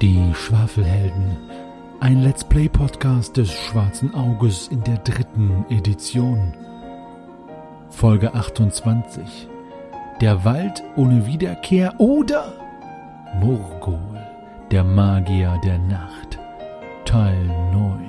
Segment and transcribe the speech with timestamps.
[0.00, 1.36] Die Schwafelhelden.
[2.00, 6.54] Ein Let's Play Podcast des Schwarzen Auges in der dritten Edition.
[7.90, 9.46] Folge 28.
[10.22, 12.54] Der Wald ohne Wiederkehr oder
[13.40, 14.18] Murgol,
[14.70, 16.38] der Magier der Nacht.
[17.04, 18.00] Teil 9.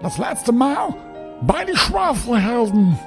[0.00, 0.94] Das letzte Mal
[1.42, 2.98] bei den Schwafelhelden.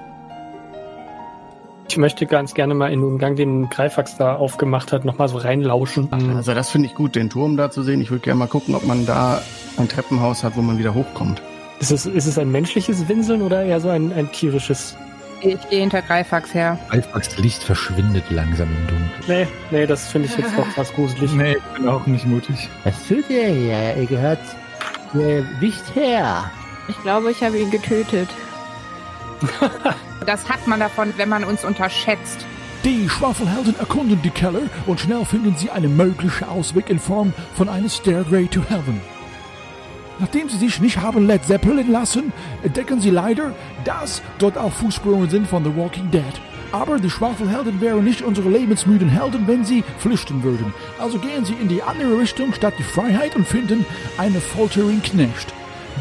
[1.90, 5.38] Ich möchte ganz gerne mal in den Gang, den Greifax da aufgemacht hat, nochmal so
[5.38, 6.10] reinlauschen.
[6.36, 8.02] Also das finde ich gut, den Turm da zu sehen.
[8.02, 9.42] Ich würde gerne mal gucken, ob man da
[9.78, 11.42] ein Treppenhaus hat, wo man wieder hochkommt.
[11.80, 14.98] Ist es, ist es ein menschliches Winseln oder eher so ein, ein tierisches?
[15.42, 16.80] Ich gehe hinter Greifax her.
[16.90, 19.12] Alfax Licht verschwindet langsam im Dunkeln.
[19.28, 21.32] Nee, nee, das finde ich jetzt doch fast gruselig.
[21.34, 22.70] Nee, ich bin auch nicht mutig.
[22.84, 23.96] Was tut ihr hier?
[23.98, 24.40] Ihr gehört
[25.14, 26.50] hier nicht her.
[26.88, 28.30] Ich glaube, ich habe ihn getötet.
[30.26, 32.46] das hat man davon, wenn man uns unterschätzt.
[32.84, 37.68] Die Schwafelhelden erkunden die Keller und schnell finden sie einen möglichen Ausweg in Form von
[37.68, 39.02] einer Stairway to Heaven.
[40.20, 42.32] Nachdem sie sich nicht haben Led Zeppelin lassen,
[42.64, 46.24] entdecken sie leider, dass dort auch Fußspuren sind von The Walking Dead.
[46.72, 50.74] Aber die Schwafelhelden wären nicht unsere lebensmüden Helden, wenn sie flüchten würden.
[51.00, 53.86] Also gehen sie in die andere Richtung statt die Freiheit und finden
[54.18, 55.54] einen foltering Knecht.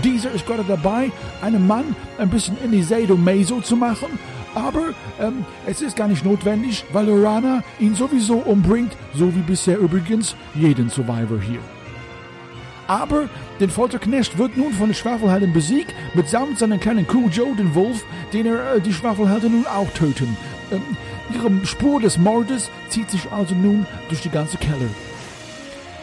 [0.05, 1.11] Dieser ist gerade dabei,
[1.42, 4.19] einen Mann ein bisschen in die Sadomaso zu machen,
[4.55, 9.78] aber ähm, es ist gar nicht notwendig, weil Lorana ihn sowieso umbringt, so wie bisher
[9.78, 11.61] übrigens jeden Survivor hier.
[12.86, 13.28] Aber
[13.61, 18.05] den Folterknecht wird nun von den Schwafelhelden besiegt, mitsamt seinem kleinen Kuh Joe, den Wolf,
[18.33, 20.36] den er äh, die Schwafelhelden nun auch töten.
[20.70, 20.83] Ähm,
[21.34, 24.88] ihre Spur des Mordes zieht sich also nun durch die ganze Keller.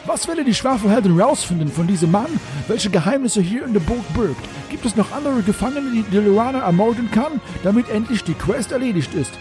[0.05, 2.27] Was werden die Schwafelhelden rausfinden von diesem Mann?
[2.67, 4.43] Welche Geheimnisse hier in der Burg birgt?
[4.69, 9.13] Gibt es noch andere Gefangene, die, die Lorana ermorden kann, damit endlich die Quest erledigt
[9.13, 9.31] ist?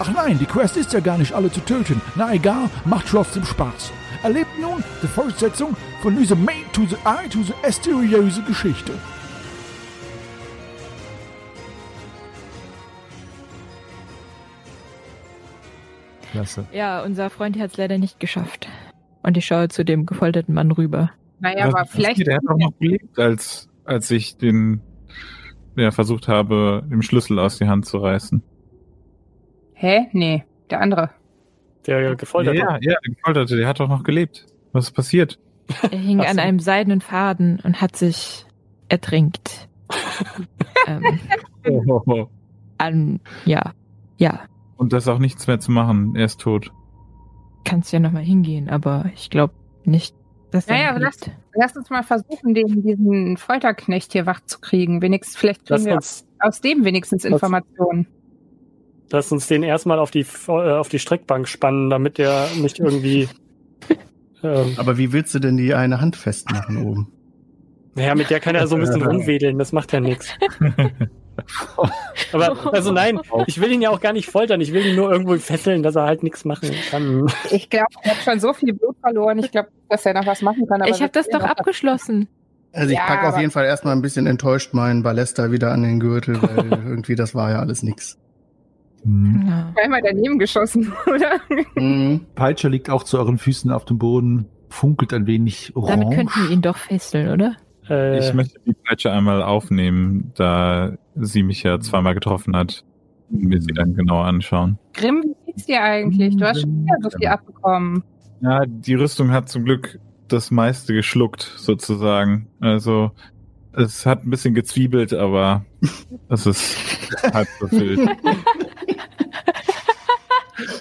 [0.00, 2.00] Ach nein, die Quest ist ja gar nicht alle zu töten.
[2.16, 3.92] Na egal, macht trotzdem Spaß.
[4.24, 8.94] Erlebt nun die Fortsetzung von dieser Main to the Eye to the mysteriöse Geschichte.
[16.32, 16.66] Klasse.
[16.72, 18.68] Ja, unser Freund hat es leider nicht geschafft.
[19.22, 21.10] Und ich schaue zu dem gefolterten Mann rüber.
[21.40, 22.26] Naja, aber Was vielleicht.
[22.26, 24.80] Der hat doch noch gelebt, als, als ich den
[25.76, 28.42] ja, versucht habe, den Schlüssel aus die Hand zu reißen.
[29.74, 30.08] Hä?
[30.12, 31.10] Nee, der andere.
[31.86, 34.46] Der gefoltert ja, ja, der Gefolterte, der hat doch noch gelebt.
[34.72, 35.38] Was ist passiert?
[35.90, 38.46] Er hing an einem seidenen Faden und hat sich
[38.88, 39.68] ertrinkt.
[40.86, 41.18] ähm,
[42.78, 43.72] an, ja,
[44.18, 44.40] ja,
[44.76, 46.14] Und da ist auch nichts mehr zu machen.
[46.16, 46.72] Er ist tot.
[47.64, 49.54] Kannst ja nochmal hingehen, aber ich glaube
[49.84, 50.14] nicht,
[50.50, 51.18] dass er Naja, lass,
[51.54, 55.02] lass uns mal versuchen, den, diesen Folterknecht hier wach zu kriegen.
[55.02, 58.06] Wenigstens, vielleicht kriegen Lass wir uns, aus dem wenigstens Lass- Informationen.
[59.10, 63.28] lass uns den erstmal auf die, äh, auf die Streckbank spannen, damit der nicht irgendwie.
[64.42, 67.12] ähm, Aber wie willst du denn die eine Hand festmachen oben?
[67.94, 70.32] naja, mit der kann er so ein bisschen rumwedeln, das macht ja nichts.
[72.32, 75.10] Aber, also nein, ich will ihn ja auch gar nicht foltern, ich will ihn nur
[75.10, 77.26] irgendwo fesseln, dass er halt nichts machen kann.
[77.50, 79.38] Ich glaube, er hat schon so viel Blut verloren.
[79.38, 80.82] Ich glaube, dass er noch was machen kann.
[80.82, 82.28] aber Ich habe das doch abgeschlossen.
[82.72, 85.82] Also ich Ja, packe auf jeden Fall erstmal ein bisschen enttäuscht meinen Ballester wieder an
[85.82, 88.18] den Gürtel, weil irgendwie das war ja alles nix.
[89.04, 89.72] Mhm.
[89.74, 91.40] Zweimal daneben geschossen, oder?
[91.76, 92.26] Mhm.
[92.34, 96.00] Peitsche liegt auch zu euren Füßen auf dem Boden, funkelt ein wenig orange.
[96.00, 97.56] Damit könnten wir ihn doch fesseln, oder?
[97.90, 102.84] Äh, Ich möchte die Peitsche einmal aufnehmen, da sie mich ja zweimal getroffen hat.
[103.30, 104.78] Und mir sie dann genauer anschauen.
[104.94, 106.34] Grimm, wie geht's dir eigentlich?
[106.36, 108.02] Du hast schon wieder so viel abbekommen.
[108.40, 109.98] Ja, die Rüstung hat zum Glück
[110.28, 112.48] das meiste geschluckt, sozusagen.
[112.60, 113.10] Also,
[113.74, 115.64] es hat ein bisschen gezwiebelt, aber
[116.30, 116.76] es ist
[117.34, 118.00] halb befüllt.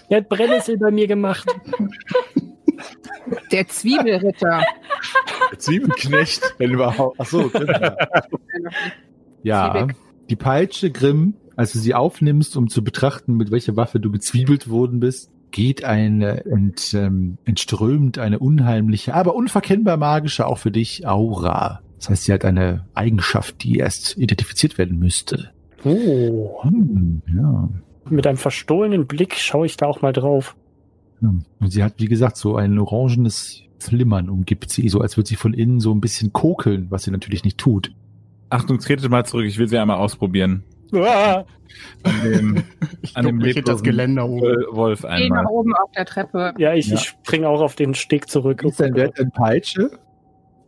[0.09, 1.45] er hat Brennnessel bei mir gemacht.
[3.51, 4.62] Der Zwiebelritter.
[5.57, 7.19] Zwiebelknecht, wenn überhaupt.
[7.19, 7.50] Achso,
[9.44, 9.95] Ja, Zwiebel.
[10.29, 14.69] die Peitsche Grimm, als du sie aufnimmst, um zu betrachten, mit welcher Waffe du gezwiebelt
[14.69, 21.07] worden bist, geht eine ent, ähm, entströmt eine unheimliche, aber unverkennbar magische auch für dich
[21.07, 21.81] Aura.
[21.97, 25.51] Das heißt, sie hat eine Eigenschaft, die erst identifiziert werden müsste.
[25.83, 26.62] Oh.
[26.63, 27.69] Hm, ja.
[28.09, 30.56] Mit einem verstohlenen Blick schaue ich da auch mal drauf.
[31.21, 31.29] Ja.
[31.59, 35.35] Und sie hat, wie gesagt, so ein orangenes Flimmern umgibt sie, so als würde sie
[35.35, 37.91] von innen so ein bisschen kokeln, was sie natürlich nicht tut.
[38.49, 40.63] Achtung, tretet mal zurück, ich will sie einmal ausprobieren.
[40.93, 41.43] Ah,
[42.03, 42.63] An dem,
[43.01, 44.41] Ich an dem das Geländer oben.
[44.41, 45.43] Wol- Wolf Geh einmal.
[45.43, 46.53] nach oben auf der Treppe.
[46.57, 46.95] ja, ich, Ja.
[46.95, 48.63] ich springe auch auf den Steg zurück.
[48.63, 49.91] Ist dein Wert in Peitsche?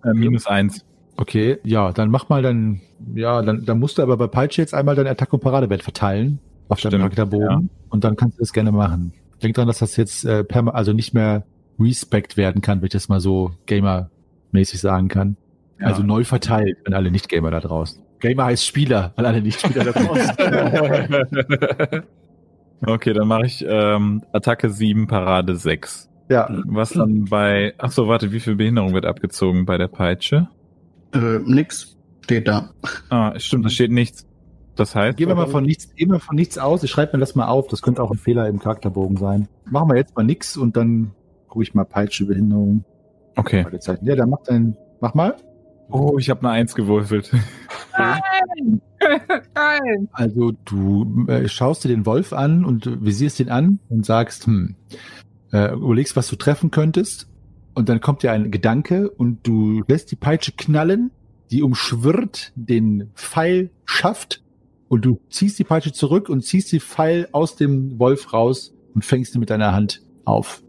[0.04, 0.84] Äh, minus eins.
[1.16, 2.82] Okay, ja, dann mach mal dann,
[3.16, 6.40] ja, dann, dann musst du aber bei Peitsche jetzt einmal dein Attack- und Paradewert verteilen
[6.68, 9.14] auf deinem Charakterbogen und dann kannst du das gerne machen.
[9.42, 11.46] Denk dran, dass das jetzt äh, perma also nicht mehr
[11.80, 15.38] respect werden kann, wenn ich das mal so gamermäßig sagen kann.
[15.80, 15.88] Ja.
[15.88, 18.04] Also neu verteilt an alle Nicht-Gamer da draußen.
[18.20, 20.36] Gamer heißt Spieler, an alle Nicht-Spieler da draußen.
[22.86, 26.10] okay, dann mache ich ähm, Attacke 7, Parade 6.
[26.30, 27.74] ja, Was dann bei.
[27.78, 30.50] Ach so, warte, wie viel Behinderung wird abgezogen bei der Peitsche?
[31.14, 31.96] Äh, nix.
[32.26, 32.72] Steht da.
[33.10, 34.28] Ah, stimmt, da steht nichts.
[34.80, 35.18] Das heißt.
[35.18, 36.84] gehen wir mal von nichts, gehen wir von nichts aus.
[36.84, 37.68] Ich schreibe mir das mal auf.
[37.68, 39.50] Das könnte auch ein Fehler im Charakterbogen sein.
[39.66, 41.12] Machen wir jetzt mal nix und dann
[41.50, 42.86] gucke ich mal Peitsche, Behinderung.
[43.36, 43.66] Okay.
[44.02, 45.36] Ja, dann mach dein, mach mal.
[45.92, 47.32] Oh, ich habe eine Eins gewürfelt.
[47.98, 48.82] Nein!
[49.56, 50.10] Nein!
[50.12, 54.76] Also du äh, schaust dir den Wolf an und visierst ihn an und sagst, hm,
[55.52, 57.28] äh, überlegst, was du treffen könntest.
[57.74, 61.12] Und dann kommt dir ein Gedanke und du lässt die Peitsche knallen,
[61.50, 64.44] die umschwirrt den Pfeil schafft
[64.90, 69.06] und du ziehst die Peitsche zurück und ziehst die Pfeil aus dem Wolf raus und
[69.06, 70.62] fängst ihn mit deiner Hand auf.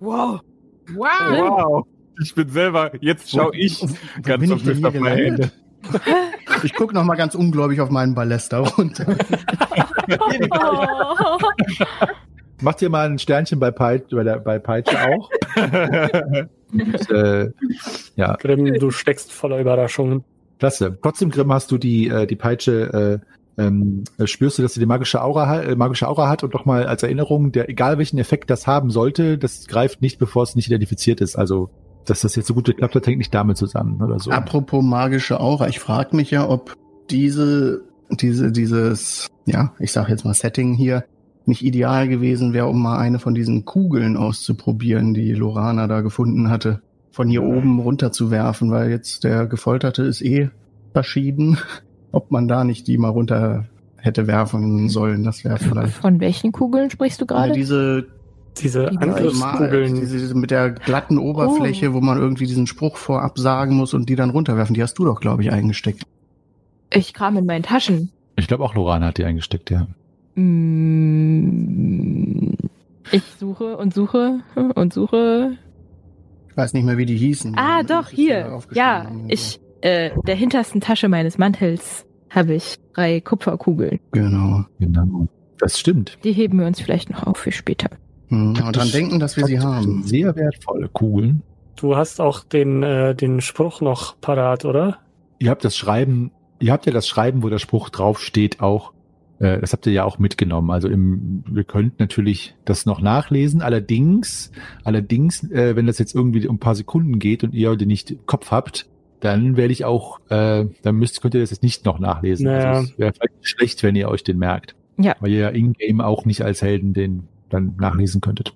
[0.00, 0.40] Wow.
[0.94, 1.06] Wow!
[1.30, 1.86] Wow.
[2.20, 3.80] Ich bin selber, jetzt schau ich
[4.22, 5.16] ganz bin auf ich auf meine?
[5.16, 5.52] Hände.
[6.64, 9.06] Ich gucke noch mal ganz ungläubig auf meinen Ballester runter.
[12.60, 15.30] Mach dir mal ein Sternchen bei, Peit bei, der, bei Peitsche auch.
[16.72, 17.52] und, äh,
[18.16, 20.24] ja, Grimm, du steckst voller Überraschungen.
[20.58, 20.98] Klasse.
[21.02, 23.20] Trotzdem, Grimm, hast du die, äh, die Peitsche,
[23.58, 26.54] äh, ähm, äh, spürst du, dass sie die magische Aura, äh, magische Aura hat und
[26.54, 30.54] nochmal als Erinnerung, der, egal welchen Effekt das haben sollte, das greift nicht, bevor es
[30.54, 31.36] nicht identifiziert ist.
[31.36, 31.70] Also,
[32.04, 34.30] dass das jetzt so gut geklappt hat, hängt nicht damit zusammen oder so.
[34.30, 36.74] Apropos magische Aura, ich frage mich ja, ob
[37.10, 41.04] diese, diese, dieses, ja, ich sag jetzt mal Setting hier
[41.44, 46.50] nicht ideal gewesen wäre, um mal eine von diesen Kugeln auszuprobieren, die Lorana da gefunden
[46.50, 50.50] hatte, von hier oben runter zu werfen, weil jetzt der Gefolterte ist eh
[50.92, 51.58] verschieden.
[52.12, 53.66] Ob man da nicht die mal runter
[53.96, 55.92] hätte werfen sollen, das wäre vielleicht.
[55.94, 57.52] Von welchen Kugeln sprichst du Ja, gerade?
[57.52, 58.06] diese,
[58.56, 59.94] Diese Die mal, Angriffskugeln.
[59.96, 64.08] diese, diese mit der glatten Oberfläche, wo man irgendwie diesen Spruch vorab sagen muss und
[64.08, 66.02] die dann runterwerfen, die hast du doch, glaube ich, eingesteckt.
[66.92, 68.10] Ich kram in meinen Taschen.
[68.36, 69.86] Ich glaube auch Lorana hat die eingesteckt, ja.
[71.18, 72.52] Mm,
[73.10, 74.40] Ich suche und suche
[74.74, 75.56] und suche.
[76.58, 77.56] Ich weiß nicht mehr, wie die hießen.
[77.56, 78.58] Ah, Die doch, hier.
[78.72, 84.00] Ja, ich, äh, der hintersten Tasche meines Mantels habe ich drei Kupferkugeln.
[84.10, 84.64] Genau.
[84.80, 85.28] Genau.
[85.60, 86.18] Das stimmt.
[86.24, 87.90] Die heben wir uns vielleicht noch auf für später.
[88.26, 90.02] Hm, und dran denken, dass wir sie haben.
[90.02, 91.44] Sehr wertvolle Kugeln.
[91.76, 94.98] Du hast auch den, äh, den Spruch noch parat, oder?
[95.38, 98.92] Ihr habt das Schreiben, ihr habt ja das Schreiben, wo der Spruch draufsteht, auch,
[99.38, 100.70] äh, das habt ihr ja auch mitgenommen.
[100.70, 103.62] Also im, ihr könnt natürlich das noch nachlesen.
[103.62, 104.50] Allerdings,
[104.84, 108.10] allerdings, äh, wenn das jetzt irgendwie um ein paar Sekunden geht und ihr den nicht
[108.10, 108.88] im Kopf habt,
[109.20, 112.46] dann werde ich auch, äh, dann müsst, könnt ihr das jetzt nicht noch nachlesen.
[112.46, 112.70] Naja.
[112.70, 114.74] Also es wäre vielleicht schlecht, wenn ihr euch den merkt.
[114.96, 115.14] Ja.
[115.20, 118.54] Weil ihr ja in-game auch nicht als Helden den dann nachlesen könntet.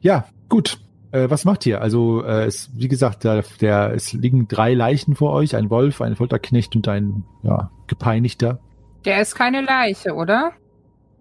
[0.00, 0.78] Ja, gut.
[1.12, 1.80] Äh, was macht ihr?
[1.80, 6.00] Also, äh, es, wie gesagt, der, der, es liegen drei Leichen vor euch, ein Wolf,
[6.00, 8.58] ein Folterknecht und ein ja, Gepeinigter.
[9.04, 10.52] Der ist keine Leiche, oder?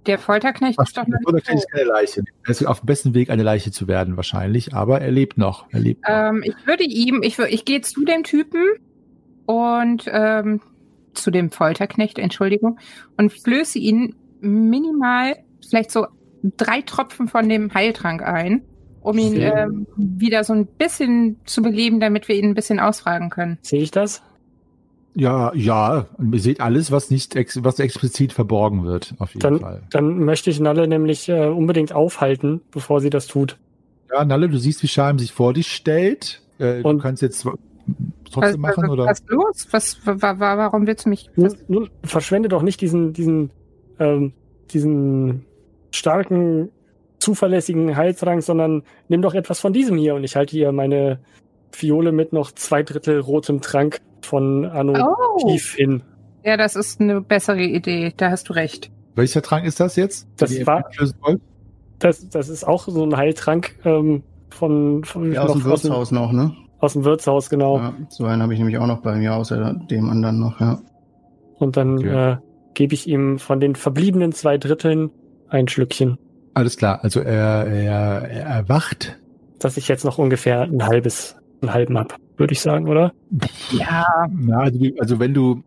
[0.06, 2.24] Der Folterknecht ist doch der noch Folterknecht nicht ist keine Leiche.
[2.44, 5.66] Er ist auf dem besten Weg, eine Leiche zu werden, wahrscheinlich, aber er lebt noch.
[5.72, 6.10] Er lebt noch.
[6.10, 8.62] Ähm, ich würde ihm, ich, ich gehe zu dem Typen
[9.46, 10.62] und ähm,
[11.14, 12.80] zu dem Folterknecht, Entschuldigung,
[13.18, 15.36] und flöße ihn minimal,
[15.66, 16.08] vielleicht so
[16.58, 18.64] drei Tropfen von dem Heiltrank ein,
[19.02, 23.30] um ihn ähm, wieder so ein bisschen zu beleben, damit wir ihn ein bisschen ausfragen
[23.30, 23.58] können.
[23.62, 24.22] Sehe ich das?
[25.16, 29.42] Ja, ja, und ihr seht alles, was nicht, ex was explizit verborgen wird, auf jeden
[29.42, 29.84] Dann, Fall.
[29.92, 33.58] dann möchte ich Nalle nämlich äh, unbedingt aufhalten, bevor sie das tut.
[34.12, 36.42] Ja, Nalle, du siehst, wie Schalm sich vor dich stellt.
[36.58, 37.48] Äh, du Und- kannst jetzt
[38.32, 39.06] trotzdem machen, was, oder?
[39.06, 39.68] was ist los?
[39.72, 41.30] Was, wa, wa, warum willst du mich?
[41.36, 43.52] Nun, nun verschwende doch nicht diesen, diesen,
[44.00, 44.34] ähm,
[44.72, 45.46] diesen
[45.92, 46.70] starken,
[47.20, 50.16] zuverlässigen Heiltrank, sondern nimm doch etwas von diesem hier.
[50.16, 51.20] Und ich halte hier meine
[51.72, 56.04] Fiole mit noch zwei Drittel rotem Trank von Anno Oh, tief hin.
[56.44, 58.14] ja, das ist eine bessere Idee.
[58.16, 58.92] Da hast du recht.
[59.16, 60.28] Welcher Trank ist das jetzt?
[60.38, 60.84] Das war-?
[62.00, 65.82] Das, das ist auch so ein Heiltrank ähm, von, von Ja, aus dem noch aus,
[65.82, 66.54] dem, Wirtshaus noch, ne?
[66.80, 67.78] aus dem Wirtshaus, genau.
[67.78, 70.80] Ja, so einen habe ich nämlich auch noch bei mir, außer dem anderen noch, ja.
[71.60, 72.32] Und dann Okay.
[72.34, 72.38] äh,
[72.74, 75.12] gebe ich ihm von den verbliebenen zwei Dritteln
[75.50, 76.18] ein Schlückchen,
[76.56, 79.18] Alles klar, also er, er, er erwacht.
[79.60, 83.14] dass ich jetzt noch ungefähr ein halbes, einen halben hab, würde ich sagen, oder?
[83.72, 84.06] Ja,
[84.48, 85.64] Ja, also, also wenn du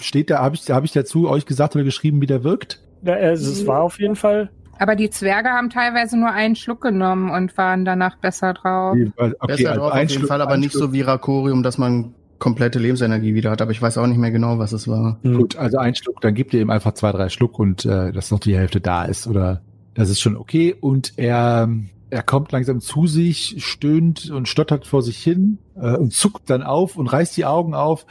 [0.00, 2.80] steht da, habe ich, habe ich dazu euch gesagt oder geschrieben, wie der wirkt?
[3.02, 4.50] Ja, also es war auf jeden Fall.
[4.78, 8.96] aber die Zwerge haben teilweise nur einen Schluck genommen und waren danach besser drauf.
[8.96, 11.62] Okay, Besser also drauf ein auf jeden Schluck- Fall, aber nicht Schluck- so wie Rakorium,
[11.64, 13.62] dass man komplette Lebensenergie wieder hat.
[13.62, 15.18] Aber ich weiß auch nicht mehr genau, was es war.
[15.22, 15.36] Hm.
[15.38, 18.30] Gut, also ein Schluck, dann gebt ihr ihm einfach zwei, drei Schluck und äh, dass
[18.30, 19.60] noch die Hälfte da ist oder
[19.94, 20.74] das ist schon okay.
[20.80, 21.68] Und er
[22.12, 26.62] er kommt langsam zu sich, stöhnt und stottert vor sich hin äh, und zuckt dann
[26.62, 28.04] auf und reißt die Augen auf.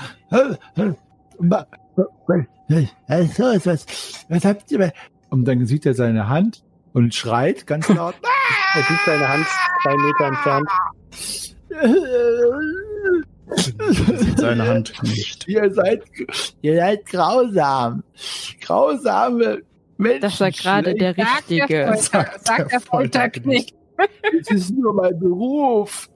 [1.37, 1.65] Was,
[4.27, 4.91] was habt ihr?
[5.29, 8.15] Und dann sieht er seine Hand und schreit ganz laut.
[8.73, 9.45] Er sieht seine Hand
[9.83, 10.69] zwei Meter entfernt.
[14.19, 15.47] Sieht seine Hand nicht.
[15.47, 16.01] Ihr seid,
[16.61, 18.03] ihr seid grausam.
[18.61, 19.61] Grausame
[19.97, 20.21] Menschen.
[20.21, 21.85] Das war gerade der Sagt der Richtige.
[21.85, 23.75] Folter, Sagt sagt der der Folterknecht.
[24.39, 26.09] Es ist nur mein Beruf.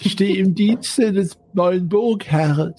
[0.00, 2.74] Ich stehe im Dienste des neuen Burgherren.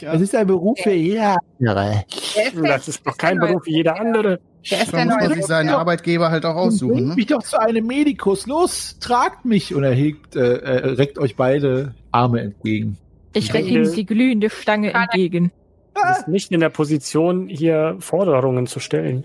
[0.00, 0.12] Ja.
[0.12, 1.38] Es ist ein Beruf für jeder.
[1.58, 2.04] Der
[2.46, 4.38] ist der- Das ist doch kein Beruf wie jeder andere.
[4.70, 6.92] Der ist der Da muss man sich seinen Arbeitgeber halt auch aussuchen.
[6.94, 7.14] Bringt Ne?
[7.14, 8.46] mich doch zu einem Medikus.
[8.46, 9.74] Los, tragt mich.
[9.74, 12.98] Und er hegt, äh, reckt euch beide Arme entgegen.
[13.32, 15.50] Ich recke ihm die glühende Stange entgegen.
[15.94, 19.24] Du bist nicht in der Position, hier Forderungen zu stellen.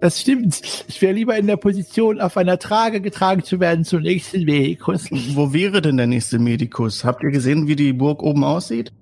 [0.00, 0.60] Das stimmt.
[0.86, 5.06] Ich wäre lieber in der Position, auf einer Trage getragen zu werden zum nächsten Medikus.
[5.10, 7.04] Wo wäre denn der nächste Medikus?
[7.04, 8.92] Habt ihr gesehen, wie die Burg oben aussieht?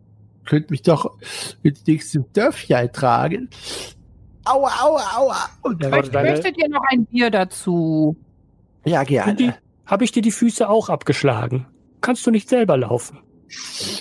[0.47, 1.13] Könnt mich doch
[1.63, 3.51] ins nächste Dörfchen tragen.
[4.45, 5.37] Aua, aua, aua.
[5.63, 8.17] Und Aber deine- Möchtet ihr noch ein Bier dazu?
[8.85, 9.57] ja, gerne.
[9.85, 11.67] Habe ich dir die Füße auch abgeschlagen?
[12.01, 13.19] Kannst du nicht selber laufen?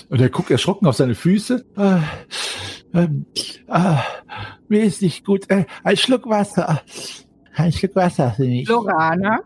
[0.08, 1.64] Und er guckt erschrocken auf seine Füße.
[2.94, 3.26] Ähm,
[3.68, 4.02] ah,
[4.68, 5.50] mir ist nicht gut.
[5.50, 6.82] Äh, ein Schluck Wasser.
[7.54, 8.68] Ein Schluck Wasser für mich.
[8.68, 9.40] Lorana?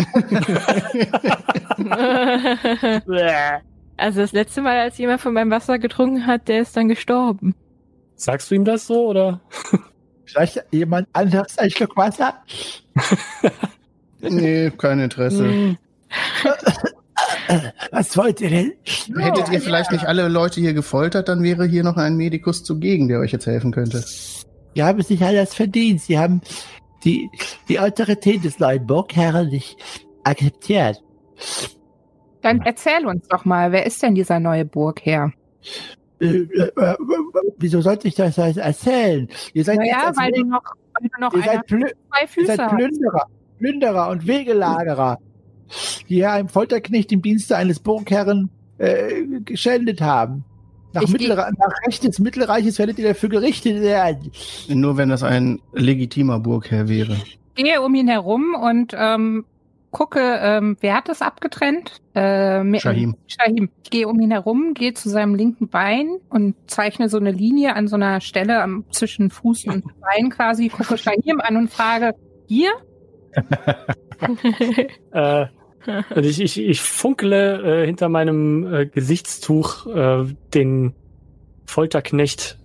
[3.96, 7.54] also das letzte Mal, als jemand von meinem Wasser getrunken hat, der ist dann gestorben.
[8.16, 9.40] Sagst du ihm das so oder?
[10.24, 12.42] Vielleicht jemand anderes ein Schluck Wasser?
[14.20, 15.76] nee, kein Interesse.
[17.90, 18.72] Was wollt ihr denn?
[19.16, 23.08] Hättet ihr vielleicht nicht alle Leute hier gefoltert, dann wäre hier noch ein Medikus zugegen,
[23.08, 24.04] der euch jetzt helfen könnte.
[24.76, 26.00] Die haben sich alles verdient.
[26.00, 26.40] Sie haben
[27.04, 27.28] die,
[27.68, 29.76] die Autorität des neuen Burgherren nicht
[30.24, 31.02] akzeptiert.
[32.42, 35.32] Dann erzähl uns doch mal, wer ist denn dieser neue Burgherr?
[36.20, 36.96] Äh, äh, äh,
[37.58, 39.28] wieso sollte ich das erzählen?
[39.54, 40.62] Ihr seid, Naja, jetzt weil du noch,
[40.98, 41.86] weil du noch ihr seid, Plü
[42.36, 42.76] ihr seid hast.
[42.76, 43.26] Plünderer,
[43.58, 45.18] Plünderer und Wegelagerer,
[46.08, 50.44] die hier einem Folterknecht im Dienste eines Burgherren äh, geschändet haben.
[50.92, 54.32] Nach, Ich Mittelre nach Recht des Mittelreiches werdet ihr dafür gerichtet werden.
[54.68, 57.16] Nur wenn das ein legitimer Burgherr wäre.
[57.54, 59.44] gehe um ihn herum und ähm,
[59.90, 62.00] gucke, ähm, wer hat das abgetrennt?
[62.14, 63.16] Äh, Shahim.
[63.26, 63.70] Shahim.
[63.84, 67.76] Ich gehe um ihn herum, gehe zu seinem linken Bein und zeichne so eine Linie
[67.76, 72.14] an so einer Stelle am, zwischen Fuß und Bein quasi, gucke Shahim an und frage,
[72.46, 72.70] hier?
[75.12, 75.46] äh,
[76.14, 80.94] und ich, ich, ich funkele äh, hinter meinem äh, Gesichtstuch äh, den
[81.66, 82.58] Folterknecht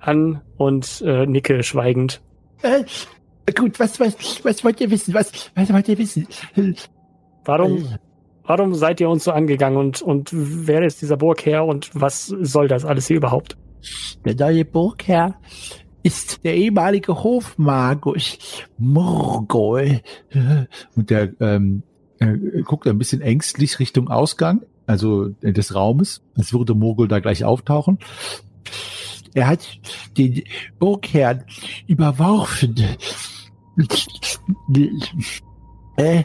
[0.00, 2.22] an und äh, nicke schweigend.
[2.62, 2.84] Äh,
[3.54, 5.14] gut, was, was, was wollt ihr wissen?
[5.14, 6.26] Was, was wollt ihr wissen?
[7.44, 7.98] Warum,
[8.44, 12.68] warum seid ihr uns so angegangen und, und wer ist dieser Burgherr und was soll
[12.68, 13.56] das alles hier überhaupt?
[14.24, 15.38] Der neue Burgherr
[16.02, 18.38] ist der ehemalige Hofmagus
[18.78, 20.00] Murgol.
[20.94, 21.82] Und der ähm,
[22.18, 27.18] er guckt ein bisschen ängstlich Richtung Ausgang, also äh, des Raumes, als würde Murgol da
[27.20, 27.98] gleich auftauchen.
[29.34, 29.66] Er hat
[30.16, 30.42] den
[30.78, 31.44] Burgherrn
[31.86, 32.74] überworfen.
[35.96, 36.24] Äh,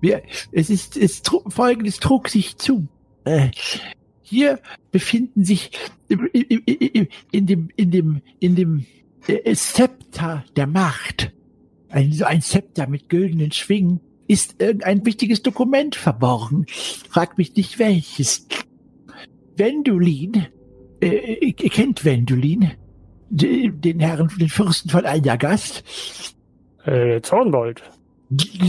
[0.00, 2.88] wir, es ist, es folgendes trug sich zu.
[3.24, 3.50] Äh,
[4.22, 4.58] hier
[4.90, 5.70] befinden sich
[6.08, 8.86] im- im- im- in dem, in dem, in dem
[9.26, 11.32] äh, Zepter der Macht,
[11.88, 16.66] ein, ein Zepter mit güldenen Schwingen, ist irgendein wichtiges Dokument verborgen.
[17.10, 18.46] Frag mich nicht welches.
[19.56, 20.46] Wendulin,
[21.00, 22.72] äh, ihr kennt Wendulin,
[23.30, 25.84] D- den Herrn, den Fürsten von Aljagast.
[26.84, 27.82] Äh, Zornbold.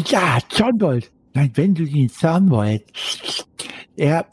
[0.07, 1.11] Ja, Zornbold.
[1.33, 2.83] Nein, Wendelin Zornbold.
[3.97, 4.27] Er,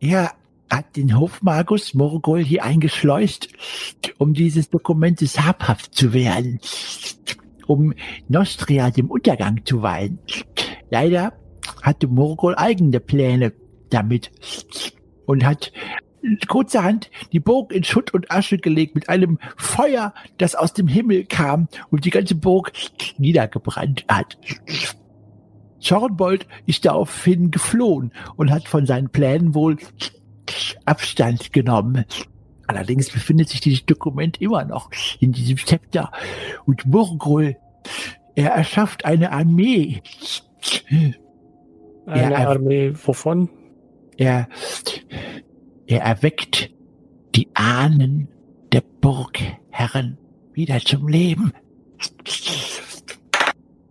[0.00, 0.32] er
[0.70, 3.48] hat den Hofmagus Morgul hier eingeschleust,
[4.18, 6.60] um dieses Dokumentes habhaft zu werden.
[7.66, 7.94] Um
[8.28, 10.18] Nostria dem Untergang zu weihen.
[10.90, 11.32] Leider
[11.82, 13.52] hatte Morgul eigene Pläne
[13.90, 14.30] damit
[15.26, 15.72] und hat
[16.48, 21.24] kurzerhand die Burg in Schutt und Asche gelegt mit einem Feuer, das aus dem Himmel
[21.24, 22.72] kam und die ganze Burg
[23.18, 24.38] niedergebrannt hat.
[25.80, 29.76] Zornbold ist daraufhin geflohen und hat von seinen Plänen wohl
[30.86, 32.04] Abstand genommen.
[32.66, 34.90] Allerdings befindet sich dieses Dokument immer noch
[35.20, 36.10] in diesem Zepter.
[36.66, 37.56] Und Murgul,
[38.34, 40.02] er erschafft eine Armee.
[42.06, 43.48] Eine äh, Armee wovon?
[44.16, 44.48] Er,
[45.86, 46.70] er erweckt
[47.34, 48.28] die Ahnen
[48.72, 50.18] der Burgherren
[50.52, 51.52] wieder zum Leben.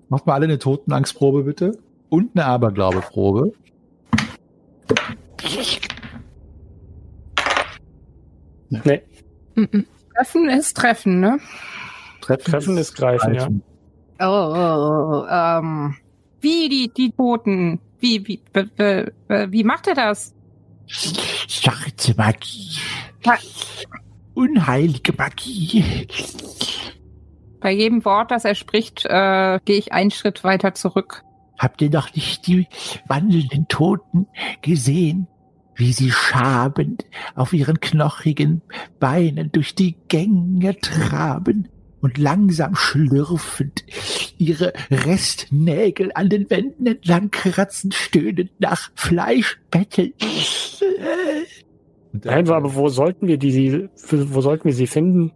[0.10, 1.78] Macht mal alle eine Totenangstprobe, bitte.
[2.10, 3.54] Und eine Aberglaubeprobe.
[8.84, 9.02] Nee,
[9.56, 9.86] Mhm.
[10.16, 11.40] Treffen ist Treffen, ne?
[12.22, 13.48] Treffen, Treffen ist Greifen, ja.
[14.20, 15.96] Oh, oh, oh, ähm,
[16.42, 17.80] wie die, die Toten?
[18.00, 20.34] Wie, wie, wie, wie, wie macht er das?
[20.88, 22.78] Schwarze Magie.
[23.26, 23.38] Ja.
[24.34, 26.08] Unheilige Magie.
[27.60, 31.24] Bei jedem Wort, das er spricht, äh, gehe ich einen Schritt weiter zurück.
[31.58, 32.68] Habt ihr noch nicht die
[33.08, 34.28] wandelnden Toten
[34.62, 35.28] gesehen?
[35.76, 38.62] Wie sie schabend auf ihren knochigen
[39.00, 41.68] Beinen durch die Gänge traben
[42.02, 43.86] und langsam schlürfend
[44.38, 50.14] ihre Restnägel an den Wänden entlang kratzen, stöhnend nach Fleisch betteln.
[52.12, 55.32] Nein, aber wo sollten wir die, wo sollten wir sie finden?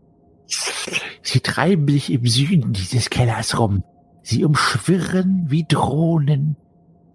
[1.24, 3.84] Sie treiben sich im Süden dieses Kellers rum.
[4.22, 6.58] Sie umschwirren wie Drohnen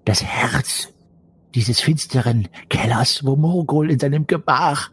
[0.04, 0.92] das Herz
[1.54, 4.90] dieses finsteren Kellers, wo Morgul in seinem Gemach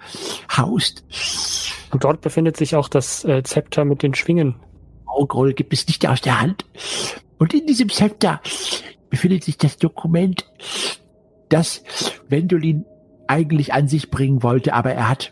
[0.56, 1.04] haust.
[1.92, 4.56] Und dort befindet sich auch das äh, Zepter mit den Schwingen.
[5.06, 6.66] Morgul gibt es nicht aus der Hand.
[7.38, 8.42] Und in diesem Zepter
[9.10, 10.46] befindet sich das Dokument,
[11.50, 11.84] das
[12.28, 12.86] Wendolin
[13.28, 15.32] eigentlich an sich bringen wollte, aber er hat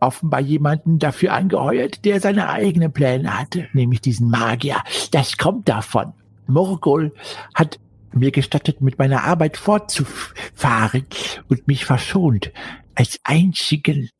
[0.00, 4.76] offenbar jemanden dafür angeheuert, der seine eigenen Pläne hatte, nämlich diesen Magier.
[5.10, 6.14] Das kommt davon.
[6.46, 7.14] Morgul
[7.54, 7.78] hat
[8.12, 11.06] mir gestattet, mit meiner Arbeit fortzufahren
[11.48, 12.52] und mich verschont
[12.94, 14.10] als einzigen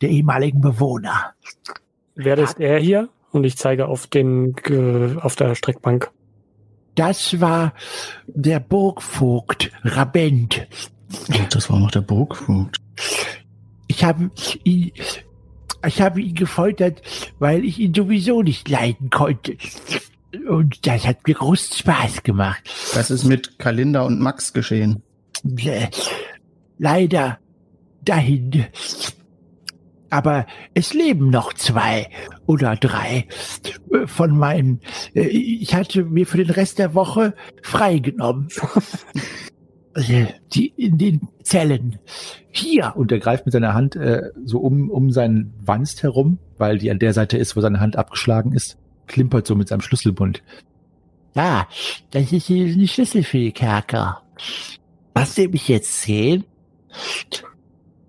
[0.00, 1.32] der ehemaligen Bewohner.
[2.14, 3.08] Wer ist er hier?
[3.30, 6.10] Und ich zeige auf den, äh, auf der Streckbank.
[6.94, 7.74] Das war
[8.26, 10.66] der Burgvogt Rabent.
[11.50, 12.76] Das war noch der Burgvogt.
[13.86, 14.30] Ich habe
[14.64, 14.92] ihn,
[15.86, 17.02] ich habe ihn gefoltert,
[17.38, 19.56] weil ich ihn sowieso nicht leiden konnte.
[20.48, 22.62] Und das hat mir großen Spaß gemacht.
[22.94, 25.02] Das ist mit Kalinda und Max geschehen.
[26.78, 27.38] Leider
[28.04, 28.66] dahin.
[30.10, 32.08] Aber es leben noch zwei
[32.46, 33.26] oder drei
[33.92, 34.80] äh, von meinen.
[35.14, 38.48] äh, Ich hatte mir für den Rest der Woche freigenommen.
[39.94, 41.98] Äh, Die in den Zellen.
[42.50, 42.94] Hier.
[42.96, 46.90] Und er greift mit seiner Hand äh, so um, um seinen Wanst herum, weil die
[46.90, 48.78] an der Seite ist, wo seine Hand abgeschlagen ist.
[49.08, 50.42] Klimpert so mit seinem Schlüsselbund.
[51.34, 51.66] Ja,
[52.10, 54.22] das ist hier ein Schlüssel für die Kerker.
[55.14, 56.44] Was Sie mich jetzt sehen?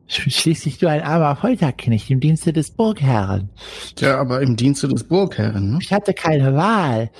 [0.07, 3.49] Schließlich nur ein armer Folterknecht im Dienste des Burgherren.
[3.99, 5.79] Ja, aber im Dienste des Burgherren, ne?
[5.81, 7.11] Ich hatte keine Wahl.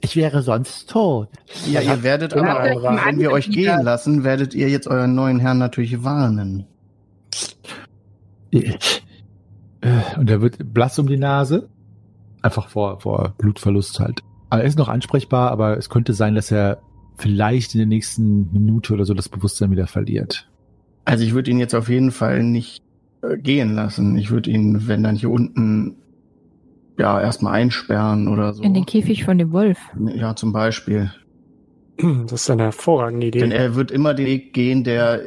[0.00, 1.28] Ich wäre sonst tot.
[1.70, 3.00] Ja, ihr werdet aber, Wahl.
[3.06, 6.66] wenn wir euch gehen lassen, werdet ihr jetzt euren neuen Herrn natürlich warnen.
[8.52, 8.72] Äh,
[10.16, 11.68] Und er wird blass um die Nase.
[12.42, 14.22] Einfach vor, vor Blutverlust halt.
[14.48, 16.82] Aber er ist noch ansprechbar, aber es könnte sein, dass er
[17.16, 20.48] vielleicht in der nächsten Minute oder so das Bewusstsein wieder verliert.
[21.04, 22.82] Also ich würde ihn jetzt auf jeden Fall nicht
[23.22, 24.16] äh, gehen lassen.
[24.16, 25.96] Ich würde ihn, wenn dann hier unten,
[26.98, 28.62] ja, erstmal einsperren oder so.
[28.62, 29.78] In den Käfig von dem Wolf.
[30.14, 31.12] Ja, zum Beispiel.
[32.26, 33.40] Das ist eine hervorragende Idee.
[33.40, 35.20] Denn er wird immer den Weg gehen, der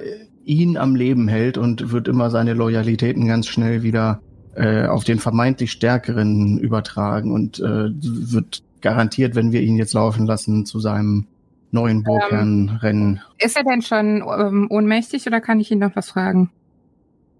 [0.44, 4.22] ihn am Leben hält und wird immer seine Loyalitäten ganz schnell wieder
[4.56, 10.26] äh, auf den vermeintlich Stärkeren übertragen und äh, wird garantiert, wenn wir ihn jetzt laufen
[10.26, 11.28] lassen, zu seinem
[11.72, 13.22] neuen Burgherrn rennen.
[13.40, 16.52] Ist er denn schon ähm, ohnmächtig oder kann ich ihn noch was fragen?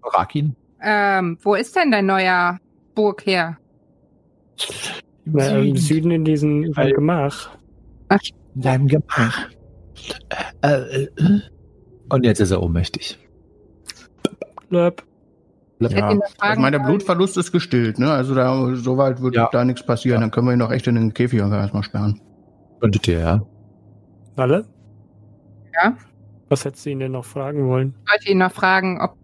[0.02, 0.56] Rakin?
[0.82, 2.58] Ähm, wo ist denn dein neuer
[2.94, 3.58] Burgherr?
[5.24, 7.56] Na, Im Süden in diesem Weil- Gemach.
[8.54, 9.48] In deinem Gemach.
[10.62, 10.68] Äh,
[11.04, 11.08] äh,
[12.10, 13.18] Und jetzt ist er ohnmächtig.
[14.68, 15.02] Blöp.
[15.80, 16.86] Ihn noch ich meine, der.
[16.86, 18.10] Blutverlust ist gestillt, ne?
[18.12, 19.48] Also da soweit wird Ja.
[19.52, 20.20] da nichts passieren.
[20.20, 22.20] Dann können wir ihn auch echt in den Käfig erstmal sperren.
[22.80, 23.42] Könntet ihr, ja.
[24.36, 24.64] Alle?
[25.74, 25.94] Ja?
[26.48, 27.94] Was hättest du ihn denn noch fragen wollen?
[28.06, 29.16] Ich wollte ihn noch fragen, ob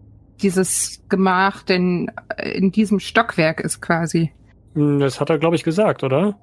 [0.42, 4.32] dieses Gemach denn äh, in diesem Stockwerk ist quasi.
[4.74, 6.36] Hm, Das hat er, glaube ich, gesagt, oder?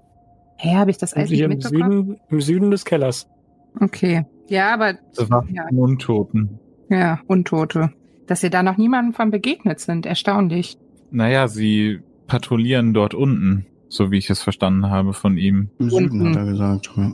[0.58, 1.91] Hä, habe ich das Hier im mitbekommen?
[1.91, 3.28] Süden, im Süden des Kellers.
[3.80, 4.26] Okay.
[4.48, 5.65] Ja, aber Das war Ja.
[5.72, 6.60] Untoten.
[6.89, 7.91] ja, Untote.
[8.28, 10.78] Dass ihr da noch niemandem von begegnet sind, erstaunlich.
[11.12, 15.70] Naja, sie patrouillieren dort unten, so wie ich es verstanden habe von ihm.
[15.80, 16.30] Im Süden Unten.
[16.30, 16.92] hat er gesagt.
[16.96, 17.13] Ja.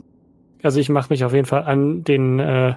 [0.62, 2.74] Also ich mache mich auf jeden Fall an, den äh,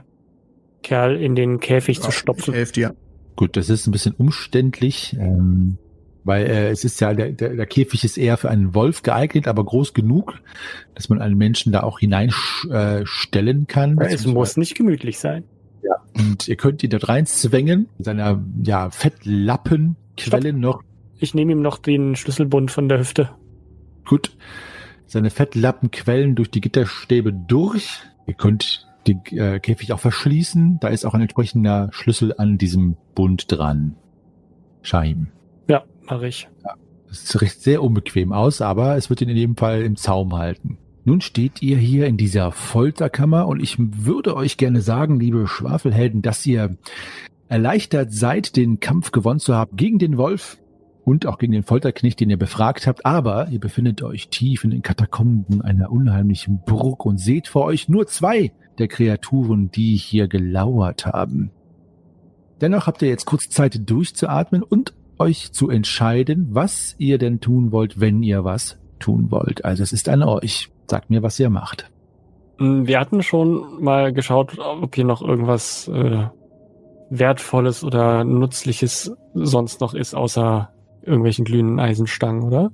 [0.84, 2.54] Kerl in den Käfig zu Ich stopfen.
[2.54, 2.95] helfe dir.
[3.36, 5.78] Gut, das ist ein bisschen umständlich, ähm,
[6.23, 9.47] weil äh, es ist ja, der, der, der Käfig ist eher für einen Wolf geeignet,
[9.47, 10.39] aber groß genug,
[10.95, 13.97] dass man einen Menschen da auch hineinstellen äh, kann.
[14.00, 15.43] Es muss nicht gemütlich sein.
[16.17, 20.84] Und ihr könnt ihn dort reinzwängen, mit seiner ja, Fettlappenquelle noch
[21.19, 23.30] Ich nehme ihm noch den Schlüsselbund von der Hüfte.
[24.06, 24.36] gut.
[25.06, 28.01] Seine Fettlappen quellen durch die Gitterstäbe durch.
[28.25, 30.80] Ihr könnt den äh, Käfig auch verschließen.
[30.82, 33.95] Da ist auch ein entsprechender Schlüssel an diesem Bund dran.
[34.82, 35.27] Scheim.
[35.69, 36.49] Ja, mache ich.
[37.10, 40.77] Es sieht sehr unbequem aus, aber es wird ihn in jedem Fall im Zaum halten.
[41.08, 46.22] Nun steht ihr hier in dieser Folterkammer und ich würde euch gerne sagen, liebe Schwafelhelden,
[46.22, 46.76] dass ihr
[47.48, 50.58] erleichtert seid, den Kampf gewonnen zu haben gegen den Wolf
[51.06, 53.06] und auch gegen den Folterknecht, den ihr befragt habt.
[53.06, 57.88] Aber ihr befindet euch tief in den Katakomben einer unheimlichen Burg und seht vor euch
[57.88, 61.52] nur zwei der Kreaturen, die hier gelauert haben.
[62.60, 67.72] Dennoch habt ihr jetzt kurz Zeit durchzuatmen und euch zu entscheiden, was ihr denn tun
[67.72, 69.63] wollt, wenn ihr was tun wollt.
[69.63, 70.70] Also es ist an euch.
[70.89, 71.89] Sagt mir, was ihr macht.
[72.60, 76.26] Mm, Wir hatten schon mal geschaut, ob hier noch irgendwas äh,
[77.10, 80.69] Wertvolles oder Nützliches sonst noch ist, außer
[81.04, 82.71] irgendwelchen glühenden Eisenstangen, oder?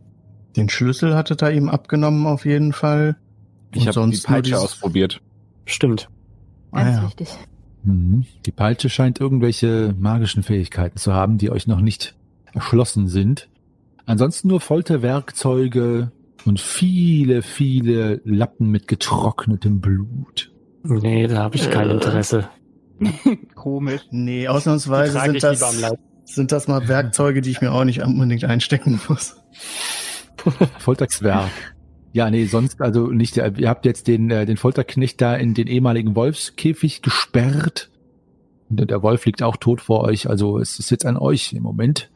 [0.55, 3.15] Den Schlüssel hattet ihr ihm abgenommen auf jeden Fall.
[3.73, 5.21] Ich Und habe die Peitsche dieses- ausprobiert.
[5.65, 6.09] Stimmt.
[6.71, 7.03] Ah, Ganz ja.
[7.03, 7.29] wichtig.
[7.83, 8.25] Mhm.
[8.45, 12.15] Die Peitsche scheint irgendwelche magischen Fähigkeiten zu haben, die euch noch nicht
[12.53, 13.49] erschlossen sind.
[14.05, 16.11] Ansonsten nur Folterwerkzeuge
[16.45, 20.51] und viele, viele Lappen mit getrocknetem Blut.
[20.83, 21.93] Nee, da habe ich kein Äh.
[21.93, 22.49] Interesse.
[23.55, 24.01] Komisch.
[24.11, 25.75] Nee, ausnahmsweise sind das,
[26.25, 29.37] sind das mal Werkzeuge, die ich mir auch nicht unbedingt einstecken muss.
[30.79, 31.49] Folterwerk.
[32.11, 33.37] Ja, nee, sonst also nicht.
[33.37, 37.89] Ihr habt jetzt den, äh, den Folterknecht da in den ehemaligen Wolfskäfig gesperrt.
[38.69, 40.29] Und der Wolf liegt auch tot vor euch.
[40.29, 42.11] Also es ist jetzt an euch im Moment.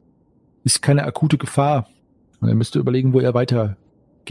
[0.64, 1.88] Ist keine akute Gefahr.
[2.40, 3.78] Und ihr müsst überlegen, wo ihr weiter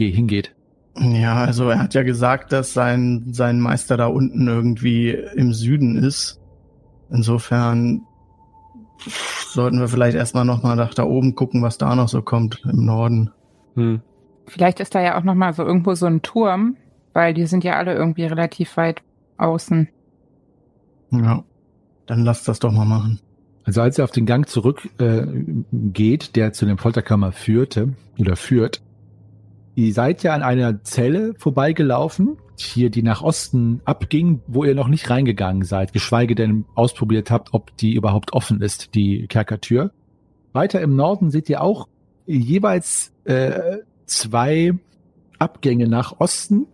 [0.05, 0.53] hingeht.
[0.99, 5.95] Ja, also er hat ja gesagt, dass sein, sein Meister da unten irgendwie im Süden
[5.95, 6.39] ist.
[7.09, 8.01] Insofern
[9.51, 12.85] sollten wir vielleicht erstmal nochmal nach da oben gucken, was da noch so kommt im
[12.85, 13.31] Norden.
[13.75, 14.01] Hm.
[14.47, 16.77] Vielleicht ist da ja auch noch mal so irgendwo so ein Turm,
[17.13, 19.01] weil die sind ja alle irgendwie relativ weit
[19.37, 19.89] außen.
[21.11, 21.43] Ja,
[22.05, 23.19] dann lass das doch mal machen.
[23.65, 25.25] Also als ihr auf den Gang zurück äh,
[25.71, 28.81] der zu dem Folterkammer führte oder führt,
[29.77, 34.87] ihr seid ja an einer Zelle vorbeigelaufen, hier die nach Osten abging, wo ihr noch
[34.87, 39.91] nicht reingegangen seid, geschweige denn ausprobiert habt, ob die überhaupt offen ist, die Kerkertür.
[40.51, 41.87] Weiter im Norden seht ihr auch
[42.25, 44.73] jeweils äh, zwei
[45.37, 46.65] Abgänge nach Osten,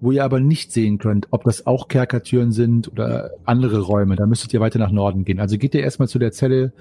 [0.00, 4.16] wo ihr aber nicht sehen könnt, ob das auch Kerkertüren sind oder andere Räume.
[4.16, 5.40] Da müsstet ihr weiter nach Norden gehen.
[5.40, 6.74] Also geht ihr erstmal zu der Zelle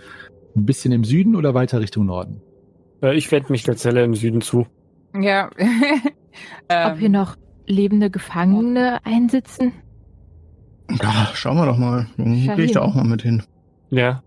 [0.58, 2.42] ein bisschen im Süden oder weiter Richtung Norden?
[3.02, 4.68] Äh, ich wende mich der Zelle im Süden zu.
[5.14, 5.50] Ja.
[6.70, 9.74] Ob hier ähm, noch lebende Gefangene einsitzen?
[11.02, 12.08] Ja, schauen wir doch mal.
[12.18, 13.44] Dann gehe ich da auch mal mit hin.
[13.90, 14.24] Ja.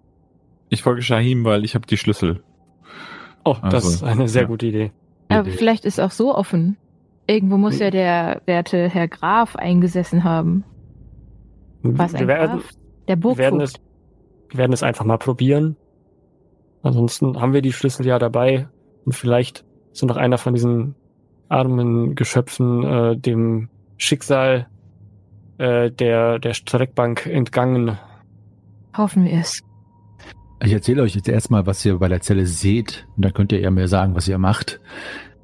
[0.69, 2.43] Ich folge Shahim, weil ich habe die Schlüssel.
[3.45, 4.49] Oh, das Also, ist eine sehr ja.
[4.49, 4.93] gute Idee.
[5.29, 6.77] Aber vielleicht ist auch so offen.
[7.27, 10.65] Irgendwo muss ja der werte Herr Graf eingesessen haben.
[11.83, 12.71] Was wir ein werden, Graf?
[13.09, 14.51] Der wir werden, es, Burgvogt.
[14.51, 15.77] wir werden es einfach mal probieren.
[16.83, 18.69] Ansonsten haben wir die Schlüssel ja dabei
[19.05, 20.95] und vielleicht ist noch einer von diesen
[21.49, 24.67] armen Geschöpfen äh, dem Schicksal
[25.59, 27.99] äh, der, der Streckbank entgangen.
[28.97, 29.63] Hoffen wir es.
[30.65, 33.61] Ich erzähle euch jetzt erstmal, was ihr bei der Zelle seht, und dann könnt ihr
[33.61, 34.81] ja mir sagen, was ihr macht.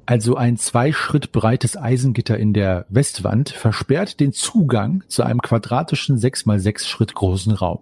[0.05, 6.17] Also ein zwei Schritt breites Eisengitter in der Westwand versperrt den Zugang zu einem quadratischen
[6.17, 7.79] sechs mal sechs Schritt großen Raum.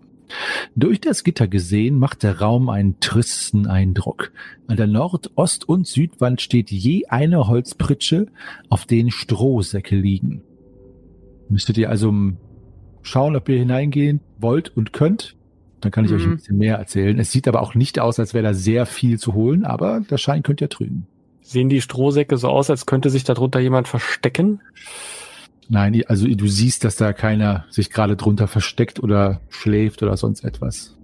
[0.75, 4.31] Durch das Gitter gesehen macht der Raum einen tristen Eindruck.
[4.67, 8.27] An der Nord-, Ost- und Südwand steht je eine Holzpritsche,
[8.69, 10.41] auf denen Strohsäcke liegen.
[11.49, 12.13] Müsstet ihr also
[13.01, 15.35] schauen, ob ihr hineingehen wollt und könnt.
[15.79, 16.35] Dann kann ich euch ein Mhm.
[16.37, 17.19] bisschen mehr erzählen.
[17.19, 20.17] Es sieht aber auch nicht aus, als wäre da sehr viel zu holen, aber der
[20.17, 21.07] Schein könnt ihr trügen.
[21.41, 24.59] Sehen die Strohsäcke so aus, als könnte sich darunter jemand verstecken?
[25.69, 30.43] Nein, also du siehst, dass da keiner sich gerade drunter versteckt oder schläft oder sonst
[30.43, 30.97] etwas.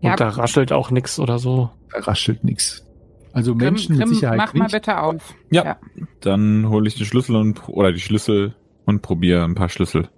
[0.00, 0.16] Und Ja.
[0.16, 1.70] da raschelt auch nix oder so.
[1.92, 2.84] Da raschelt nichts.
[3.32, 4.72] Also Grimm, Menschen mit Grimm, Sicherheit mach mal nicht.
[4.74, 5.34] bitte auf.
[5.50, 5.64] Ja.
[5.64, 5.76] Ja.
[6.20, 10.08] Dann hole ich den Schlüssel und oder die Schlüssel und probiere ein paar Schlüssel.